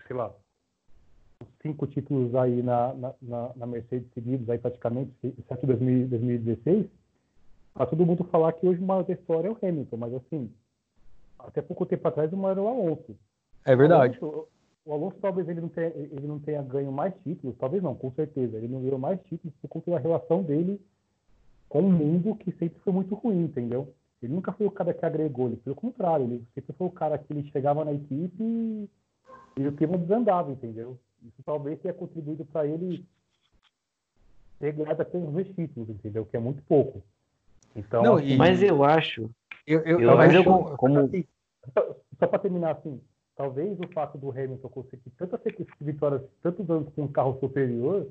[0.06, 0.34] sei lá,
[1.60, 6.86] cinco títulos aí na, na, na Mercedes seguidos, aí praticamente, exceto 2016,
[7.74, 10.52] Pra todo mundo falar que hoje o maior da história é o Hamilton, mas assim,
[11.38, 13.16] até pouco tempo atrás o maior era o Alonso.
[13.64, 14.18] É verdade.
[14.20, 14.48] O Alonso,
[14.84, 18.10] o Alonso talvez ele não, tenha, ele não tenha ganho mais títulos, talvez não, com
[18.12, 18.58] certeza.
[18.58, 20.80] Ele não ganhou mais títulos por conta da relação dele
[21.68, 23.94] com o mundo, que sempre foi muito ruim, entendeu?
[24.22, 27.16] Ele nunca foi o cara que agregou, ele pelo contrário, ele sempre foi o cara
[27.16, 28.88] que ele chegava na equipe e,
[29.56, 30.98] e o clima desandava, entendeu?
[31.24, 33.04] Isso talvez tenha contribuído para ele
[34.58, 36.24] ter ganhado apenas dois títulos, entendeu?
[36.26, 37.02] Que é muito pouco.
[37.74, 39.30] Então, não, assim, mas eu acho.
[39.66, 40.44] Eu, eu, eu acho eu,
[40.76, 40.98] como.
[41.00, 41.24] Assim,
[41.72, 43.00] só, só para terminar assim,
[43.36, 45.40] talvez o fato do Hamilton conseguir tantas
[45.80, 48.06] vitórias, tantos anos com um carro superior,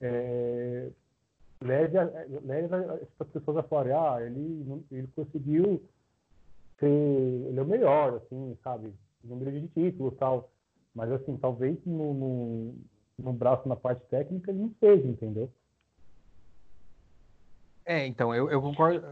[0.00, 0.88] é,
[1.60, 2.04] leve, a,
[2.44, 2.74] leve
[3.18, 5.82] as pessoas a falarem, ah, ele, ele conseguiu
[6.78, 8.92] ser, ele é o melhor, assim, sabe?
[9.24, 10.50] Número de títulos tal.
[10.94, 12.74] Mas, assim, talvez no, no,
[13.18, 15.50] no braço, na parte técnica, ele não seja, entendeu?
[17.84, 19.02] É, então, eu, eu concordo.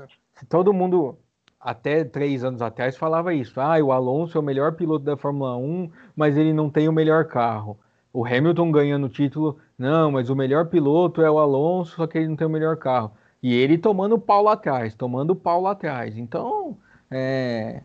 [0.49, 1.19] Todo mundo,
[1.59, 3.61] até três anos atrás, falava isso.
[3.61, 6.93] Ah, o Alonso é o melhor piloto da Fórmula 1, mas ele não tem o
[6.93, 7.79] melhor carro.
[8.13, 12.19] O Hamilton ganhando o título, não, mas o melhor piloto é o Alonso, só que
[12.19, 13.13] ele não tem o melhor carro.
[13.43, 16.17] E ele tomando pau lá atrás, tomando pau lá atrás.
[16.17, 16.77] Então,
[17.11, 17.83] é,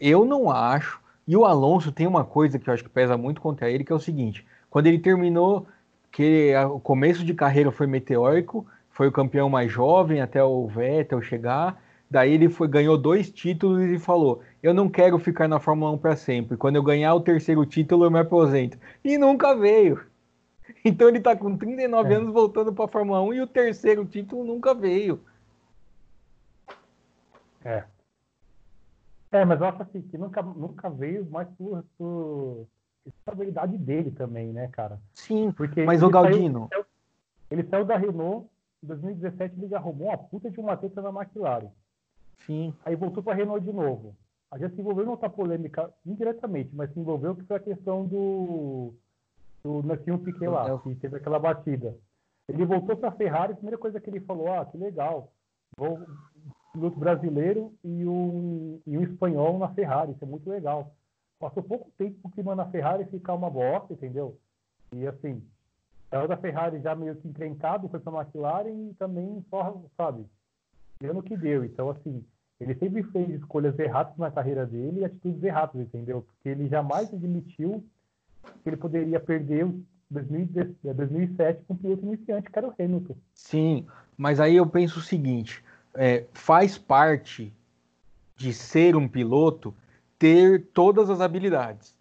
[0.00, 1.02] eu não acho.
[1.26, 3.92] E o Alonso tem uma coisa que eu acho que pesa muito contra ele, que
[3.92, 5.66] é o seguinte: quando ele terminou,
[6.12, 11.20] que o começo de carreira foi meteórico, foi o campeão mais jovem até o Vettel
[11.20, 11.82] chegar.
[12.10, 15.98] Daí ele foi, ganhou dois títulos e falou: Eu não quero ficar na Fórmula 1
[15.98, 16.56] para sempre.
[16.56, 18.78] Quando eu ganhar o terceiro título, eu me aposento.
[19.04, 20.00] E nunca veio.
[20.82, 22.16] Então ele está com 39 é.
[22.16, 25.20] anos voltando para a Fórmula 1 e o terceiro título nunca veio.
[27.64, 27.84] É.
[29.34, 32.68] É, mas eu acho assim que nunca, nunca veio mais por, por
[33.04, 35.00] estabilidade dele também, né, cara?
[35.12, 36.68] Sim, Porque mas o Galdino.
[36.70, 36.84] Saiu,
[37.50, 38.48] ele saiu da Renault
[38.80, 41.70] em 2017 ele já arrumou uma puta de uma treta na McLaren.
[42.46, 42.72] Sim.
[42.84, 44.14] Aí voltou para a Renault de novo.
[44.52, 48.94] Aí já se envolveu numa polêmica indiretamente, mas se envolveu que foi a questão do,
[49.64, 51.96] do Nelson Piquet lá, que teve aquela batida.
[52.48, 55.32] Ele voltou para a Ferrari, a primeira coisa que ele falou, ah, que legal,
[55.76, 56.06] vou
[56.74, 60.94] piloto brasileiro e um, e um espanhol na Ferrari, isso é muito legal.
[61.38, 64.38] Passou pouco tempo o clima na Ferrari ficar uma bosta, entendeu?
[64.92, 65.42] E assim,
[66.14, 70.24] Saiu da Ferrari já meio que encrencado, foi para McLaren e também só, sabe,
[71.00, 71.64] deu no que deu.
[71.64, 72.24] Então, assim,
[72.60, 76.22] ele sempre fez escolhas erradas na carreira dele e atitudes erradas, entendeu?
[76.22, 77.84] Porque ele jamais admitiu
[78.62, 79.68] que ele poderia perder
[80.08, 83.16] 2007 é, com o piloto iniciante, que era o Hamilton.
[83.34, 83.84] Sim,
[84.16, 85.64] mas aí eu penso o seguinte:
[85.94, 87.52] é, faz parte
[88.36, 89.74] de ser um piloto
[90.18, 91.94] ter todas as habilidades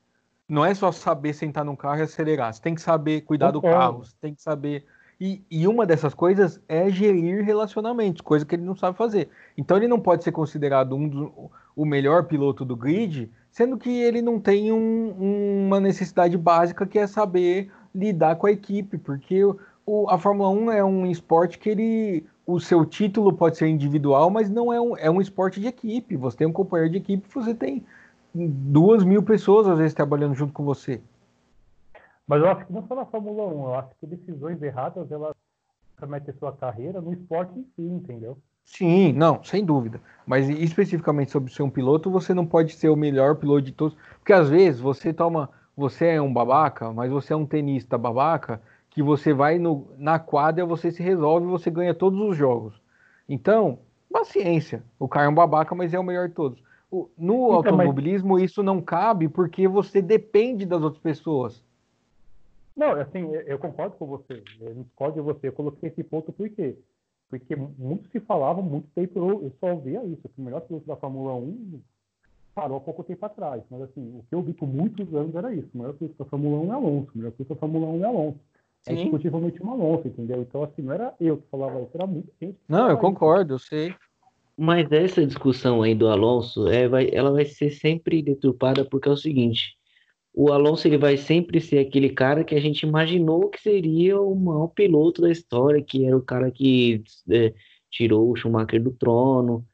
[0.47, 2.53] não é só saber sentar num carro e acelerar.
[2.53, 4.85] Você tem que saber cuidar do carro, você tem que saber.
[5.19, 9.29] E, e, uma dessas coisas é gerir relacionamentos, coisa que ele não sabe fazer.
[9.57, 13.89] Então ele não pode ser considerado um do, o melhor piloto do grid, sendo que
[13.89, 19.43] ele não tem um, uma necessidade básica que é saber lidar com a equipe, porque
[19.85, 22.25] o, a Fórmula 1 é um esporte que ele.
[22.45, 26.17] O seu título pode ser individual, mas não é um, é um esporte de equipe.
[26.17, 27.85] Você tem um companheiro de equipe, você tem
[28.33, 31.01] duas mil pessoas às vezes trabalhando junto com você.
[32.27, 35.33] Mas eu acho que não só na Fórmula 1, eu acho que decisões erradas elas
[35.95, 38.37] comprometem sua carreira no esporte em si, entendeu?
[38.65, 40.01] Sim, não, sem dúvida.
[40.25, 43.97] Mas especificamente sobre ser um piloto, você não pode ser o melhor piloto de todos.
[44.19, 45.49] Porque às vezes você toma.
[45.75, 48.61] Você é um babaca, mas você é um tenista babaca,
[48.93, 52.81] que você vai no, na quadra, você se resolve você ganha todos os jogos.
[53.27, 53.79] Então,
[54.11, 54.83] paciência.
[54.99, 56.63] O cara é um babaca, mas é o melhor de todos
[57.17, 58.43] no então, automobilismo mas...
[58.43, 61.63] isso não cabe porque você depende das outras pessoas.
[62.75, 64.43] Não, assim, eu concordo com você.
[64.59, 65.47] Eu discordo de você.
[65.47, 66.75] Eu coloquei esse ponto por quê?
[67.29, 70.95] Porque muito se falava muito tempo, eu, só ouvia isso, que o melhor piloto da
[70.95, 71.81] Fórmula 1
[72.53, 73.63] parou há pouco tempo atrás.
[73.69, 75.69] Mas assim, o que eu vi por muitos anos era isso.
[75.73, 77.11] O melhor piloto da Fórmula 1 é Alonso.
[77.13, 78.39] O melhor piloto da Fórmula 1 é Alonso.
[78.87, 78.99] É Sim.
[78.99, 80.41] É discutivelmente um Alonso, entendeu?
[80.41, 82.57] Então, assim, não era eu que falava isso, era muita gente.
[82.67, 83.73] Não, eu concordo, isso.
[83.73, 83.95] eu sei.
[84.57, 89.11] Mas essa discussão aí do Alonso, é, vai, ela vai ser sempre deturpada porque é
[89.11, 89.75] o seguinte,
[90.33, 94.35] o Alonso ele vai sempre ser aquele cara que a gente imaginou que seria o
[94.35, 97.53] maior piloto da história, que era o cara que é,
[97.89, 99.65] tirou o Schumacher do trono.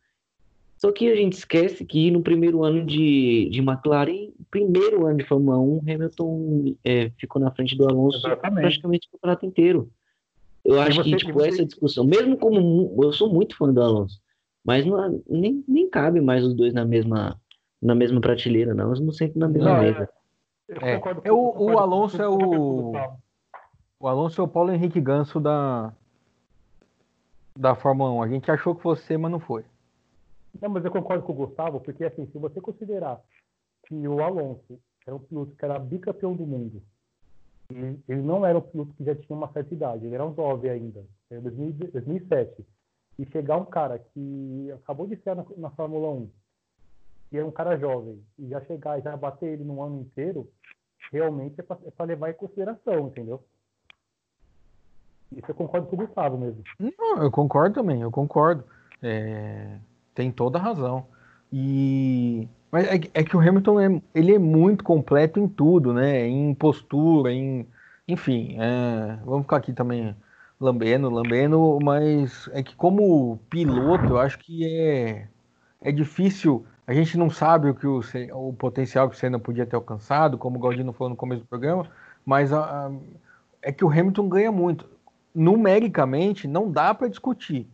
[0.80, 5.26] Só que a gente esquece que no primeiro ano de, de McLaren, primeiro ano de
[5.26, 8.62] Fórmula 1, Hamilton é, ficou na frente do Alonso Exatamente.
[8.62, 9.92] praticamente o campeonato inteiro.
[10.64, 14.22] Eu acho que tipo, essa discussão, mesmo como eu sou muito fã do Alonso,
[14.64, 17.38] mas não, nem, nem cabe mais os dois na mesma,
[17.82, 18.88] na mesma prateleira, não.
[18.88, 20.10] Eles não sentem na mesma não, mesa.
[20.70, 22.94] É, é, é o, o Alonso é o.
[24.00, 25.92] O Alonso é o Paulo Henrique Ganso da.
[27.58, 28.24] da Fórmula 1.
[28.24, 29.66] A gente achou que fosse, mas não foi.
[30.62, 33.22] Não, mas eu concordo com o Gustavo, porque assim, se você considerar
[33.86, 36.82] que o Alonso era um piloto que era bicampeão do mundo,
[37.70, 40.34] ele, ele não era um piloto que já tinha uma certa idade, ele era um
[40.34, 42.66] jovem ainda, em 2007.
[43.18, 46.30] E chegar um cara que acabou de ser na, na Fórmula 1,
[47.32, 50.50] e é um cara jovem, e já chegar e já bater ele no ano inteiro,
[51.12, 53.44] realmente é para é levar em consideração, entendeu?
[55.32, 56.64] Isso eu concordo com o Gustavo mesmo.
[56.80, 58.64] Não, eu concordo também, eu concordo.
[59.02, 59.80] É,
[60.20, 61.06] tem toda a razão.
[61.52, 66.28] E mas é, é, que o Hamilton é, ele é muito completo em tudo, né?
[66.28, 67.66] Em postura, em
[68.06, 68.58] enfim.
[68.60, 70.14] É, vamos ficar aqui também
[70.60, 75.28] lambendo, lambendo, mas é que como piloto, eu acho que é
[75.82, 76.66] é difícil.
[76.86, 78.02] A gente não sabe o que o,
[78.34, 81.48] o potencial que o Senna podia ter alcançado, como o Galdino falou no começo do
[81.48, 81.86] programa,
[82.26, 82.92] mas a, a,
[83.62, 84.86] é que o Hamilton ganha muito
[85.34, 87.68] numericamente não dá para discutir.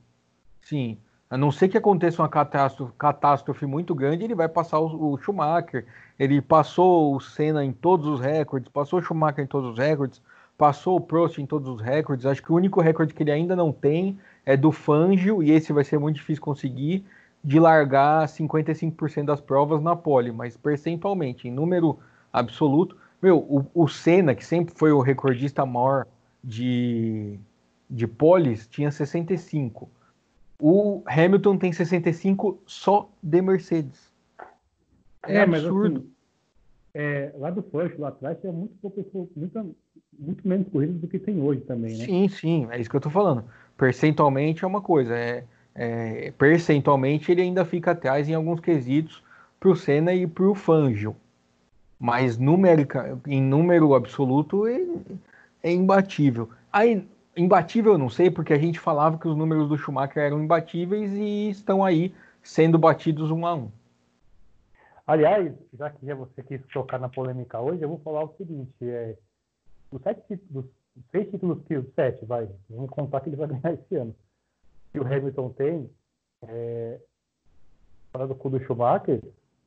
[0.61, 0.97] Sim,
[1.29, 5.17] a não ser que aconteça uma catástrofe, catástrofe muito grande, ele vai passar o, o,
[5.17, 5.85] Schumacher.
[6.19, 10.21] Ele passou o Senna em todos os recordes, passou o Schumacher em todos os recordes,
[10.57, 12.25] passou o Prost em todos os recordes.
[12.25, 15.73] Acho que o único recorde que ele ainda não tem é do Fangio, e esse
[15.73, 17.03] vai ser muito difícil conseguir,
[17.43, 21.99] de largar 55% das provas na pole, mas percentualmente, em número
[22.31, 22.97] absoluto.
[23.21, 26.05] Meu, o, o Senna, que sempre foi o recordista maior
[26.43, 27.39] de,
[27.89, 29.89] de poles tinha 65.
[30.59, 34.11] O Hamilton tem 65 só de Mercedes.
[35.23, 35.97] É, é absurdo.
[35.97, 36.11] Assim,
[36.93, 38.73] é, lá do Porsche, lá atrás, tinha muito,
[39.35, 39.75] muito,
[40.17, 42.05] muito menos corridas do que tem hoje também, né?
[42.05, 43.43] Sim, sim, é isso que eu tô falando.
[43.77, 45.43] Percentualmente é uma coisa, é,
[45.75, 49.21] é percentualmente ele ainda fica atrás em alguns quesitos
[49.59, 51.15] pro Senna e pro Fangio.
[51.99, 55.01] Mas numérica, em número absoluto, ele,
[55.61, 56.49] é imbatível.
[56.71, 57.05] Aí,
[57.35, 61.11] imbatível eu não sei, porque a gente falava que os números do Schumacher eram imbatíveis
[61.13, 63.71] e estão aí sendo batidos um a um.
[65.05, 69.15] Aliás, já que você quis tocar na polêmica hoje, eu vou falar o seguinte: é,
[69.91, 70.65] os, sete, dos
[71.11, 74.15] seis títulos que o sete, vai, vamos contar que ele vai ganhar esse ano,
[74.91, 75.89] que o Hamilton tem,
[76.47, 76.99] é,
[78.11, 79.21] fora do do Schumacher,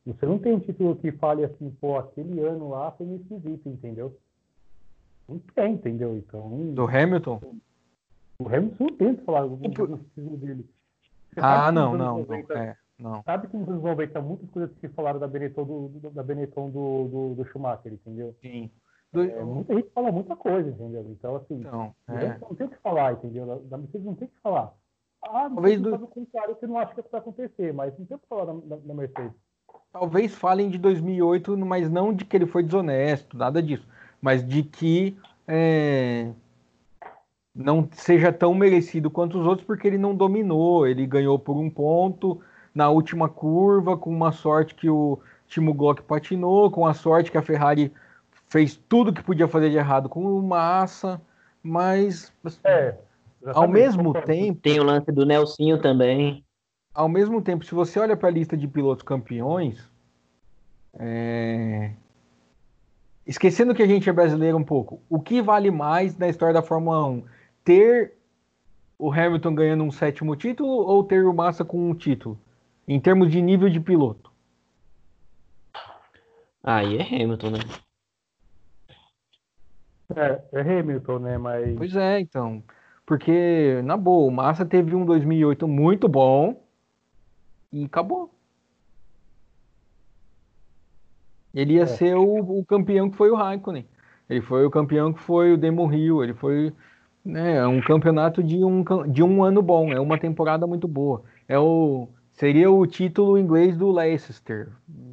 [0.06, 3.68] você não tem um título que fale assim, pô, aquele ano lá foi meio esquisito,
[3.68, 4.16] entendeu?
[5.28, 6.16] Não tem, entendeu?
[6.16, 6.72] Então.
[6.72, 7.40] Do Hamilton?
[8.38, 10.66] O Hamilton não tem que falar do estilo dele.
[11.32, 13.22] Você ah, não, não, 90, não, é, não.
[13.22, 16.70] Sabe que nos anos 90 muitas coisas que falaram da Benetton do, do da Benetton
[16.70, 18.34] do, do, do, Schumacher, entendeu?
[18.40, 18.70] Sim.
[19.12, 19.22] Do...
[19.22, 21.04] É, muita gente fala muita coisa, entendeu?
[21.10, 22.38] Então, assim, então, é.
[22.38, 23.62] não tem o que falar, entendeu?
[23.68, 24.72] Da Mercedes não tem o que falar.
[25.22, 25.94] Ah, talvez do...
[25.94, 28.52] o contrário que não acho que vai acontecer, mas não tem o que falar da,
[28.52, 29.32] da, da Mercedes.
[29.92, 33.86] Talvez falem de 2008, mas não de que ele foi desonesto, nada disso
[34.20, 35.16] mas de que
[35.46, 36.30] é,
[37.54, 41.68] não seja tão merecido quanto os outros, porque ele não dominou, ele ganhou por um
[41.68, 42.40] ponto
[42.74, 47.38] na última curva, com uma sorte que o Timo Glock patinou, com a sorte que
[47.38, 47.92] a Ferrari
[48.48, 51.20] fez tudo que podia fazer de errado com o Massa,
[51.62, 52.32] mas
[52.64, 52.94] é,
[53.46, 56.44] ao mesmo tempo tem o lance do Nelsinho também.
[56.94, 59.88] Ao mesmo tempo, se você olha para a lista de pilotos campeões,
[60.98, 61.92] é,
[63.28, 66.62] esquecendo que a gente é brasileiro um pouco, o que vale mais na história da
[66.62, 67.24] Fórmula 1?
[67.62, 68.14] Ter
[68.98, 72.40] o Hamilton ganhando um sétimo título ou ter o Massa com um título?
[72.88, 74.32] Em termos de nível de piloto.
[76.64, 77.58] Aí é Hamilton, né?
[80.16, 81.36] É, é Hamilton, né?
[81.36, 81.76] Mas...
[81.76, 82.62] Pois é, então.
[83.04, 86.62] Porque, na boa, o Massa teve um 2008 muito bom
[87.70, 88.34] e acabou.
[91.54, 91.86] Ele ia é.
[91.86, 93.86] ser o, o, campeão que foi o Raikkonen.
[94.28, 96.22] Ele foi o campeão que foi o Demon Hill.
[96.22, 96.72] Ele foi
[97.24, 99.92] né, um campeonato de um, de um ano bom.
[99.92, 101.22] É uma temporada muito boa.
[101.48, 104.68] É o, seria o título inglês do Leicester,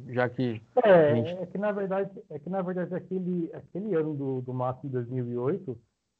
[0.08, 0.60] já que.
[0.84, 1.30] É, gente...
[1.42, 5.78] é que na verdade, é que na verdade aquele, aquele ano do, do de 2008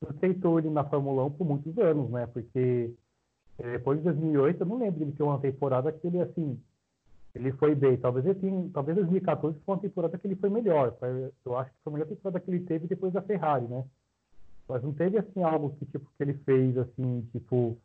[0.09, 2.27] aceitou ele na Fórmula 1 por muitos anos, né?
[2.27, 2.93] Porque
[3.59, 6.59] é, depois de 2008 eu não lembro de ter uma temporada que ele assim
[7.37, 7.97] ele foi bem.
[7.97, 10.97] Talvez ele tenha, talvez 2014 foi uma temporada que ele foi melhor.
[11.45, 13.85] Eu acho que foi a melhor temporada que ele teve depois da Ferrari, né?
[14.69, 17.77] Mas não teve assim algo que tipo que ele fez assim, tipo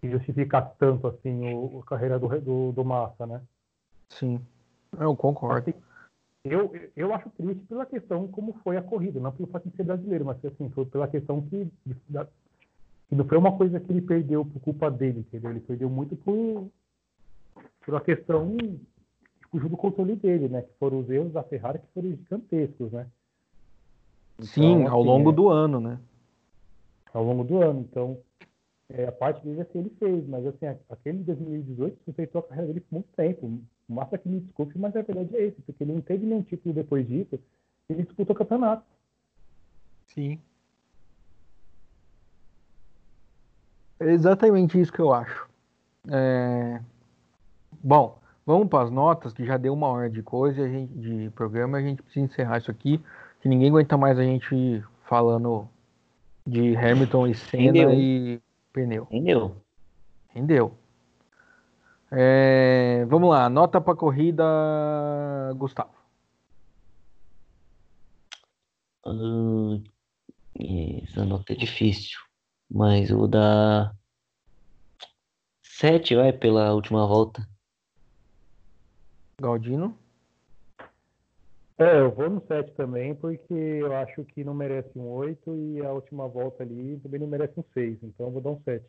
[0.00, 3.42] que justificasse tanto assim o, a carreira do, do, do Massa, né?
[4.08, 4.40] Sim,
[4.98, 5.70] eu concordo.
[5.70, 5.78] Assim,
[6.44, 9.82] eu, eu acho triste pela questão como foi a corrida, não pelo fato de ser
[9.82, 11.68] brasileiro, mas assim, foi pela questão que,
[13.08, 15.50] que não foi uma coisa que ele perdeu por culpa dele, entendeu?
[15.50, 16.70] Ele perdeu muito por,
[17.94, 20.62] uma questão que fugiu do controle dele, né?
[20.62, 23.06] Que foram os erros da Ferrari que foram gigantescos, né?
[24.34, 25.98] Então, Sim, ao assim, longo é, do ano, né?
[27.12, 27.80] Ao longo do ano.
[27.80, 28.18] Então,
[28.90, 32.80] É, a parte dele assim ele fez, mas assim, aquele 2018 sustentou a carreira dele
[32.80, 33.60] por muito tempo.
[33.86, 36.74] Massa que me desculpe, mas a verdade é esse, porque ele não teve nenhum título
[36.74, 37.38] depois disso,
[37.88, 38.84] ele disputou o campeonato.
[40.06, 40.40] Sim.
[44.00, 45.48] É exatamente isso que eu acho.
[46.10, 46.80] É...
[47.82, 51.78] Bom, vamos para as notas, que já deu uma hora de coisa, gente, de programa,
[51.78, 53.00] a gente precisa encerrar isso aqui,
[53.40, 55.68] que ninguém aguenta mais a gente falando
[56.46, 57.92] de Hamilton e Senna Rendeu.
[57.92, 59.06] e pneu.
[59.10, 59.56] Rendeu.
[60.28, 60.74] Rendeu.
[62.10, 63.04] É...
[63.08, 64.44] Vamos lá, nota para corrida,
[65.56, 65.96] Gustavo.
[69.06, 69.82] Uh,
[71.02, 72.18] essa nota é difícil,
[72.70, 73.94] mas eu vou dar
[75.78, 77.48] Sete, vai, pela última volta.
[79.40, 79.96] Galdino?
[81.78, 85.80] É, eu vou no 7 também, porque eu acho que não merece um 8 e
[85.80, 88.84] a última volta ali também não merece um 6, então eu vou dar um 7.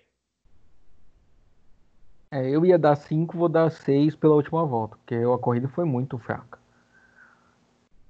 [2.32, 5.86] É, eu ia dar 5, vou dar 6 pela última volta, porque a corrida foi
[5.86, 6.58] muito fraca.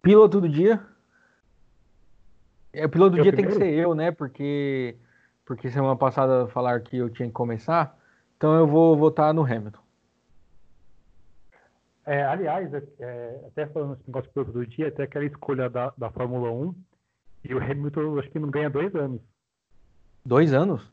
[0.02, 0.82] Piloto do dia?
[2.72, 3.60] É, o piloto do eu dia primeiro?
[3.60, 4.12] tem que ser eu, né?
[4.12, 4.96] Porque,
[5.46, 7.98] porque semana passada falaram que eu tinha que começar.
[8.38, 9.89] Então eu vou votar no Hamilton.
[12.10, 16.10] É, aliás, é, é até falando esse negócio do dia, até aquela escolha da, da
[16.10, 16.74] Fórmula 1,
[17.44, 19.22] e o Hamilton acho que não ganha dois anos.
[20.26, 20.92] Dois anos?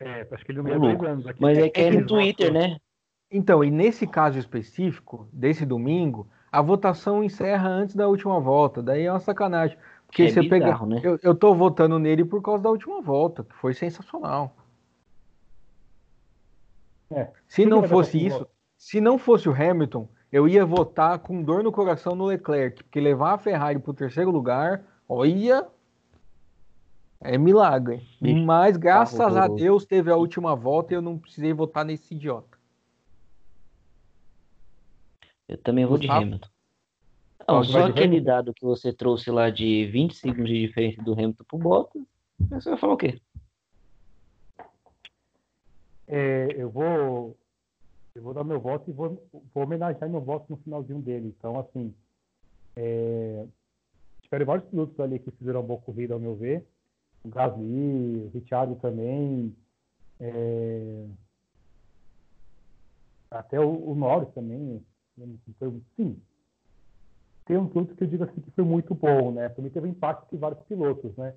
[0.00, 1.26] É, acho que ele não ganha dois anos.
[1.28, 2.76] Aqui Mas é que é no Twitter, né?
[3.30, 8.82] Então, e nesse caso específico, desse domingo, a votação encerra antes da última volta.
[8.82, 9.78] Daí é uma sacanagem.
[10.08, 11.00] Porque é você bizarro, pega.
[11.00, 11.00] Né?
[11.04, 14.56] Eu, eu tô votando nele por causa da última volta, que foi sensacional.
[17.12, 17.30] É.
[17.46, 18.44] Se não fosse isso,
[18.76, 23.00] se não fosse o Hamilton, eu ia votar com dor no coração no Leclerc, porque
[23.00, 25.66] levar a Ferrari para o terceiro lugar, olha,
[27.20, 28.06] é milagre.
[28.20, 32.58] Mas graças a Deus teve a última volta e eu não precisei votar nesse idiota.
[35.48, 36.48] Eu também vou de Hamilton.
[37.48, 38.24] Não, só aquele Hamilton?
[38.24, 42.02] dado que você trouxe lá de 20 segundos de diferença do Hamilton pro Bottas,
[42.50, 43.18] você vai falar o quê?
[46.06, 47.36] É, eu vou
[48.18, 49.22] eu vou dar meu voto e vou,
[49.54, 51.32] vou homenagear meu voto no finalzinho dele.
[51.38, 51.94] Então, assim,
[52.76, 53.46] é,
[54.22, 56.66] tiveram vários pilotos ali que fizeram uma boa corrida, ao meu ver.
[57.24, 59.56] O Gasly, o Richard também.
[60.18, 61.06] É,
[63.30, 64.84] até o, o Norris também.
[65.58, 66.20] Foi, sim,
[67.44, 69.48] tem um piloto que eu digo assim que foi muito bom, né?
[69.48, 71.34] Também teve impacto de vários pilotos, né?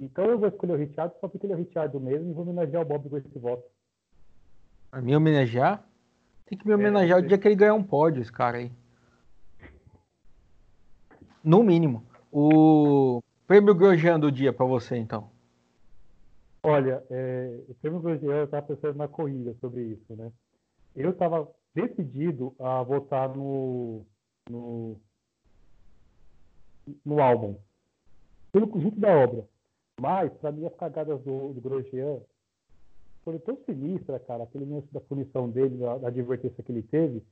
[0.00, 2.42] Então eu vou escolher o Richard só porque ele é o Richard mesmo e vou
[2.42, 3.64] homenagear o Bob com esse voto.
[4.90, 5.86] A me homenagear?
[6.46, 8.58] Tem que me é, homenagear é, o dia que ele ganhar um pódio, esse cara
[8.58, 8.72] aí.
[11.42, 12.06] No mínimo.
[12.30, 15.30] O prêmio Grosjean do dia para você, então.
[16.62, 20.30] Olha, é, o prêmio Grosjean, eu estava pensando na corrida sobre isso, né?
[20.94, 24.06] Eu estava decidido a votar no,
[24.48, 25.00] no,
[27.04, 27.56] no álbum,
[28.52, 29.48] pelo conjunto da obra.
[30.00, 32.20] Mas, para mim, as cagadas do, do Grosjean
[33.24, 37.22] foi tão sinistra, cara, aquele lance da punição dele, da, da, advertência que ele teve,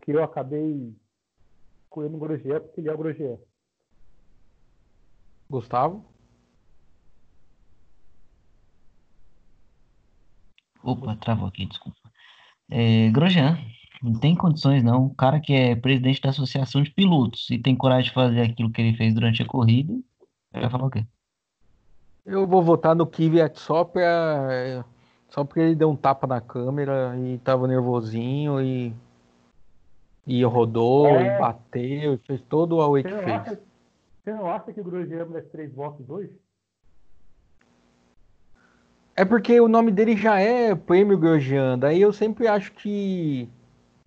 [0.00, 0.94] que eu acabei
[1.84, 3.38] escolhendo o Grosjean porque ele é o Grosjean.
[5.48, 6.04] Gustavo?
[10.82, 11.98] Opa, travou aqui, desculpa.
[12.70, 13.58] É, Grosjean,
[14.02, 15.06] não tem condições não.
[15.06, 18.70] O cara que é presidente da associação de pilotos e tem coragem de fazer aquilo
[18.70, 19.92] que ele fez durante a corrida,
[20.52, 21.04] vai falar o quê?
[22.24, 24.84] Eu vou votar no Kvyat só para
[25.28, 28.94] só porque ele deu um tapa na câmera e tava nervosinho e.
[30.26, 31.36] E rodou, é.
[31.36, 33.28] e bateu, e fez todo o away que fez.
[33.28, 33.60] Acha,
[34.24, 36.32] você não acha que o Grosjean merece três votos hoje?
[39.14, 43.48] É porque o nome dele já é Prêmio Grosjean, daí eu sempre acho que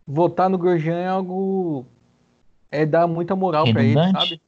[0.06, 1.86] votar no Grosjean é algo.
[2.70, 4.42] é dar muita moral para ele, sabe?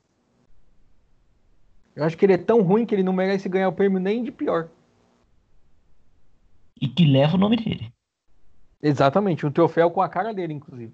[1.96, 4.24] Eu acho que ele é tão ruim que ele não merece ganhar o prêmio nem
[4.24, 4.68] de pior
[6.82, 7.94] e que leva o nome dele.
[8.82, 10.92] Exatamente, um troféu com a cara dele, inclusive.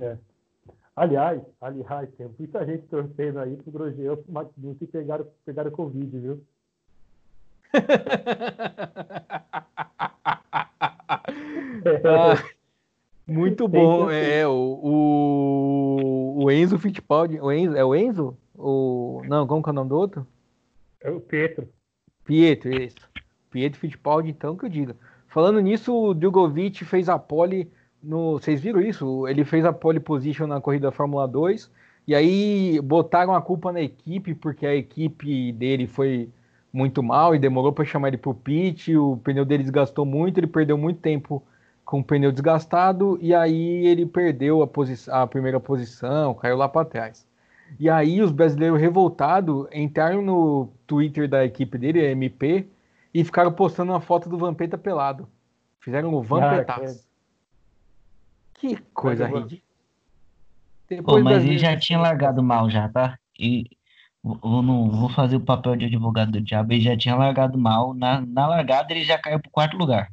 [0.00, 0.18] É.
[0.94, 4.16] Aliás, aliás, tem muita gente torcendo aí pro Grosjean
[4.56, 6.40] não se pegaram, pegaram Covid, viu?
[12.04, 12.40] ah,
[13.26, 14.08] muito bom.
[14.08, 17.40] É, o, o, o Enzo Fittipaldi.
[17.40, 18.38] O Enzo, é o Enzo?
[18.54, 20.24] O, não, como que é o nome do outro?
[21.00, 21.68] É o Pietro.
[22.24, 23.14] Pietro, isso.
[23.54, 24.96] Pietro Fittipaldi, então, que eu diga.
[25.28, 27.70] Falando nisso, o Djokovic fez a pole
[28.02, 28.32] no.
[28.32, 29.28] Vocês viram isso?
[29.28, 31.70] Ele fez a pole position na corrida da Fórmula 2.
[32.04, 36.28] E aí botaram a culpa na equipe, porque a equipe dele foi
[36.72, 38.96] muito mal e demorou para chamar ele para o pit.
[38.96, 41.40] O pneu dele desgastou muito, ele perdeu muito tempo
[41.84, 46.68] com o pneu desgastado e aí ele perdeu a, posi a primeira posição, caiu lá
[46.68, 47.24] para trás.
[47.78, 52.66] E aí os brasileiros revoltados entraram no Twitter da equipe dele, a MP,
[53.14, 55.28] e ficaram postando uma foto do Vampeta pelado.
[55.78, 57.06] Fizeram o Vampetaço.
[57.06, 57.14] Ah,
[58.54, 59.62] que coisa ridícula.
[61.04, 63.16] Pô, mas ele já tinha largado mal já, tá?
[63.38, 63.70] E
[64.22, 67.94] vou, não, vou fazer o papel de advogado do diabo, ele já tinha largado mal.
[67.94, 70.12] Na, na largada ele já caiu pro quarto lugar.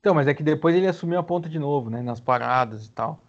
[0.00, 2.02] Então, mas é que depois ele assumiu a ponta de novo, né?
[2.02, 3.22] Nas paradas e tal.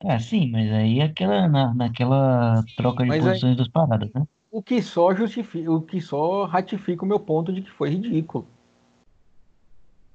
[0.00, 4.10] É, sim, mas aí é aquela, na, naquela troca de mas posições aí, das paradas,
[4.12, 4.26] né?
[4.52, 8.46] O que só justifica, o que só ratifica o meu ponto de que foi ridículo.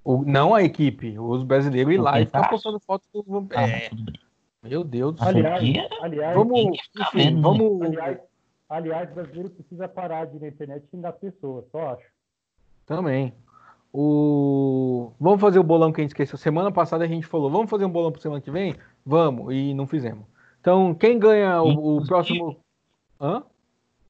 [0.04, 3.90] O, não a equipe, os brasileiros ir lá e ficar postando foto do ah, é,
[4.62, 5.28] Meu Deus do céu.
[5.30, 5.64] Aliás,
[6.02, 7.42] aliás, vamos, enfim, né?
[7.42, 7.82] vamos...
[7.82, 8.20] Aliás,
[8.70, 12.06] aliás, brasileiro precisa parar de ir na internet e xingar pessoas, só acho.
[12.86, 13.34] Também.
[13.92, 15.14] O...
[15.20, 16.38] Vamos fazer o bolão que a gente esqueceu.
[16.38, 18.76] Semana passada a gente falou, vamos fazer um bolão para semana que vem?
[19.04, 20.26] Vamos, e não fizemos.
[20.62, 22.56] Então, quem ganha o, o próximo.
[23.20, 23.44] Hã?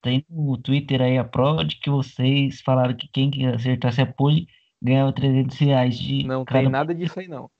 [0.07, 4.47] Tem no Twitter aí a prova de que vocês falaram que quem acertasse a pole
[4.81, 6.23] ganhava 300 reais de.
[6.23, 6.61] Não cada...
[6.61, 7.51] tem nada disso aí, não.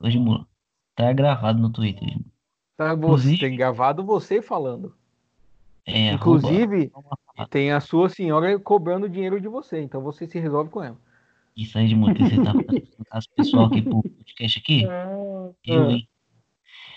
[0.00, 0.46] Hoje, mula.
[0.96, 2.08] Tá gravado no Twitter.
[2.78, 4.96] Tá você, tem gravado você falando.
[5.84, 6.90] É, Inclusive,
[7.50, 10.96] tem a sua senhora cobrando dinheiro de você, então você se resolve com ela.
[11.54, 12.52] Isso aí de muito você tá
[13.10, 14.84] as pessoal aqui pro podcast aqui.
[15.66, 16.08] Eu, hein?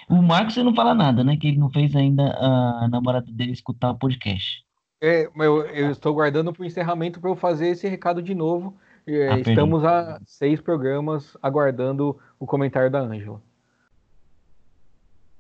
[0.08, 1.36] O Marcos, você não fala nada, né?
[1.36, 4.65] Que ele não fez ainda a namorada dele escutar o podcast.
[5.02, 8.76] É, eu, eu estou guardando para o encerramento para eu fazer esse recado de novo.
[9.08, 13.42] É, Estamos a seis programas aguardando o comentário da Ângela.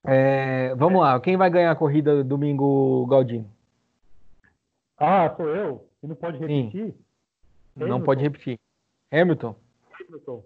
[0.03, 3.49] É, vamos lá, quem vai ganhar a corrida domingo, Galdino?
[4.97, 5.89] Ah, sou eu?
[6.03, 6.71] E não pode repetir?
[6.71, 6.93] Sim.
[7.75, 8.59] Não pode repetir.
[9.11, 9.55] Hamilton.
[9.99, 10.43] Hamilton.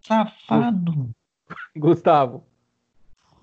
[0.00, 1.10] Safado.
[1.76, 2.44] Gustavo.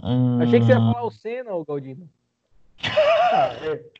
[0.03, 0.41] Hum...
[0.41, 2.09] Achei que você ia falar o Senna, o Galdino.
[2.84, 3.99] Ah, é.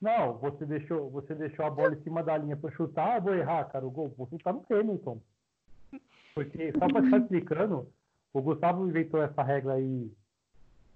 [0.00, 3.34] Não, você deixou, você deixou a bola em cima da linha para chutar, eu vou
[3.34, 3.86] errar, cara.
[3.86, 5.20] O gol, vou chutar no Hamilton.
[6.34, 7.88] Porque, só para estar explicando,
[8.32, 10.10] o Gustavo inventou essa regra aí,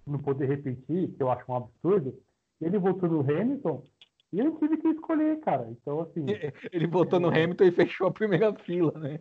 [0.06, 2.16] não poder repetir, que eu acho um absurdo.
[2.60, 3.82] Ele voltou no Hamilton
[4.32, 5.68] e eu tive que escolher, cara.
[5.68, 6.24] Então, assim.
[6.72, 9.18] Ele botou no Hamilton e fechou a primeira fila, né?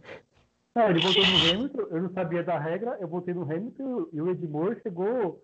[0.76, 4.22] Não, ele botou no Hamilton, eu não sabia da regra, eu botei no Hamilton e
[4.22, 5.44] o Edmore chegou.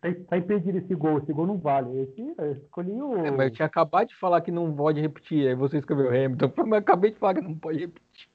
[0.00, 2.02] Tá, tá impedido esse gol, esse gol não vale.
[2.02, 3.26] Esse, eu escolhi o.
[3.26, 6.52] É, mas eu tinha acabado de falar que não pode repetir, aí você escreveu Hamilton,
[6.66, 8.28] mas eu acabei de falar que não pode repetir.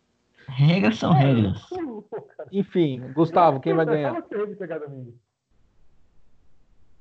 [0.48, 1.62] Regras são regras.
[2.52, 4.22] Enfim, Gustavo, quem vai ganhar?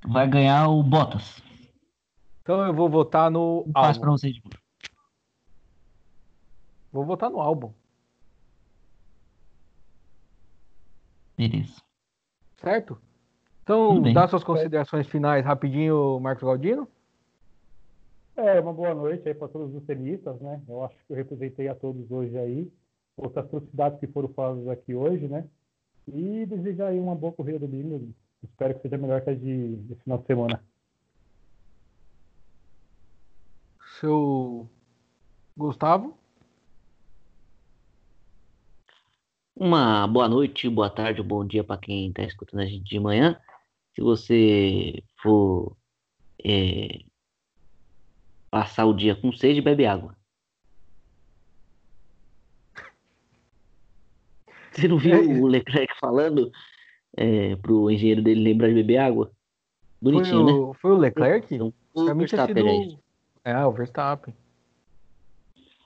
[0.05, 1.41] Vai ganhar o Bottas.
[2.41, 3.69] Então eu vou votar no.
[3.73, 4.39] Passo para vocês.
[6.91, 7.73] Vou votar no álbum.
[11.37, 11.81] Beleza.
[12.55, 12.99] Certo?
[13.67, 16.87] Então, dá suas considerações finais rapidinho, Marcos Galdino.
[18.37, 20.61] É, uma boa noite aí para todos os tenistas, né?
[20.69, 22.71] Eu acho que eu representei a todos hoje aí,
[23.17, 25.45] outras atrocidades que foram faladas aqui hoje, né?
[26.07, 28.09] E desejar aí uma boa corrida domingo.
[28.41, 30.63] Espero que seja melhor que a de, de final de semana.
[33.99, 34.65] Seu
[35.57, 36.17] Gustavo?
[39.53, 43.37] Uma boa noite, boa tarde, bom dia para quem está escutando a gente de manhã.
[43.97, 45.75] Se você for
[46.45, 46.99] é,
[48.51, 50.15] passar o dia com sede, bebe água.
[54.71, 56.51] Você não viu é o Leclerc falando
[57.15, 59.31] é, pro engenheiro dele lembrar de beber água?
[59.99, 60.77] Bonitinho, foi o, né?
[60.79, 61.55] Foi o Leclerc?
[61.55, 62.99] Então, o Verstappen, sido...
[63.43, 64.35] É, o Verstappen.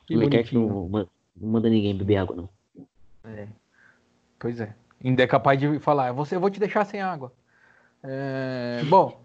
[0.06, 2.50] Que o Leclerc não, não manda ninguém beber água, não.
[3.24, 3.48] É.
[4.38, 4.76] Pois é.
[5.02, 7.32] Ainda é capaz de falar, você, eu vou te deixar sem água.
[8.04, 9.20] É, bom,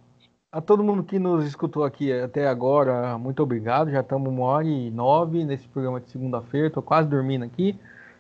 [0.53, 3.91] a todo mundo que nos escutou aqui até agora, muito obrigado.
[3.91, 7.79] Já estamos uma hora e nove nesse programa de segunda-feira, estou quase dormindo aqui.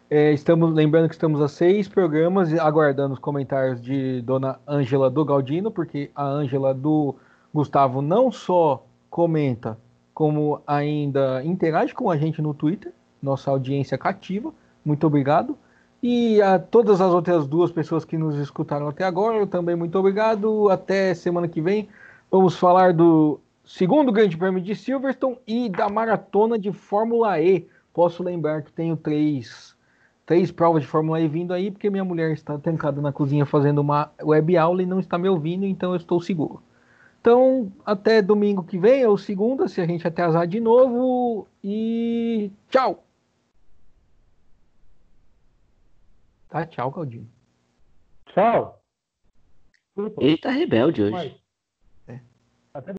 [0.08, 5.24] É, estamos lembrando que estamos a seis programas aguardando os comentários de Dona Ângela do
[5.24, 7.16] Galdino, porque a Ângela do
[7.52, 9.76] Gustavo não só comenta,
[10.14, 14.52] como ainda interage com a gente no Twitter, nossa audiência cativa.
[14.84, 15.58] Muito obrigado.
[16.08, 20.70] E a todas as outras duas pessoas que nos escutaram até agora, também muito obrigado.
[20.70, 21.88] Até semana que vem.
[22.30, 27.66] Vamos falar do segundo Grande Prêmio de Silverstone e da maratona de Fórmula E.
[27.92, 29.74] Posso lembrar que tenho três,
[30.24, 33.80] três provas de Fórmula E vindo aí, porque minha mulher está trancada na cozinha fazendo
[33.80, 36.62] uma web aula e não está me ouvindo, então eu estou seguro.
[37.20, 41.48] Então, até domingo que vem, ou segunda, se a gente até azar de novo.
[41.64, 43.05] E tchau!
[46.56, 47.28] Tá, tchau, Caldinho.
[48.32, 48.82] Tchau.
[50.18, 51.12] Ele tá rebelde hoje.
[51.12, 51.45] Mas...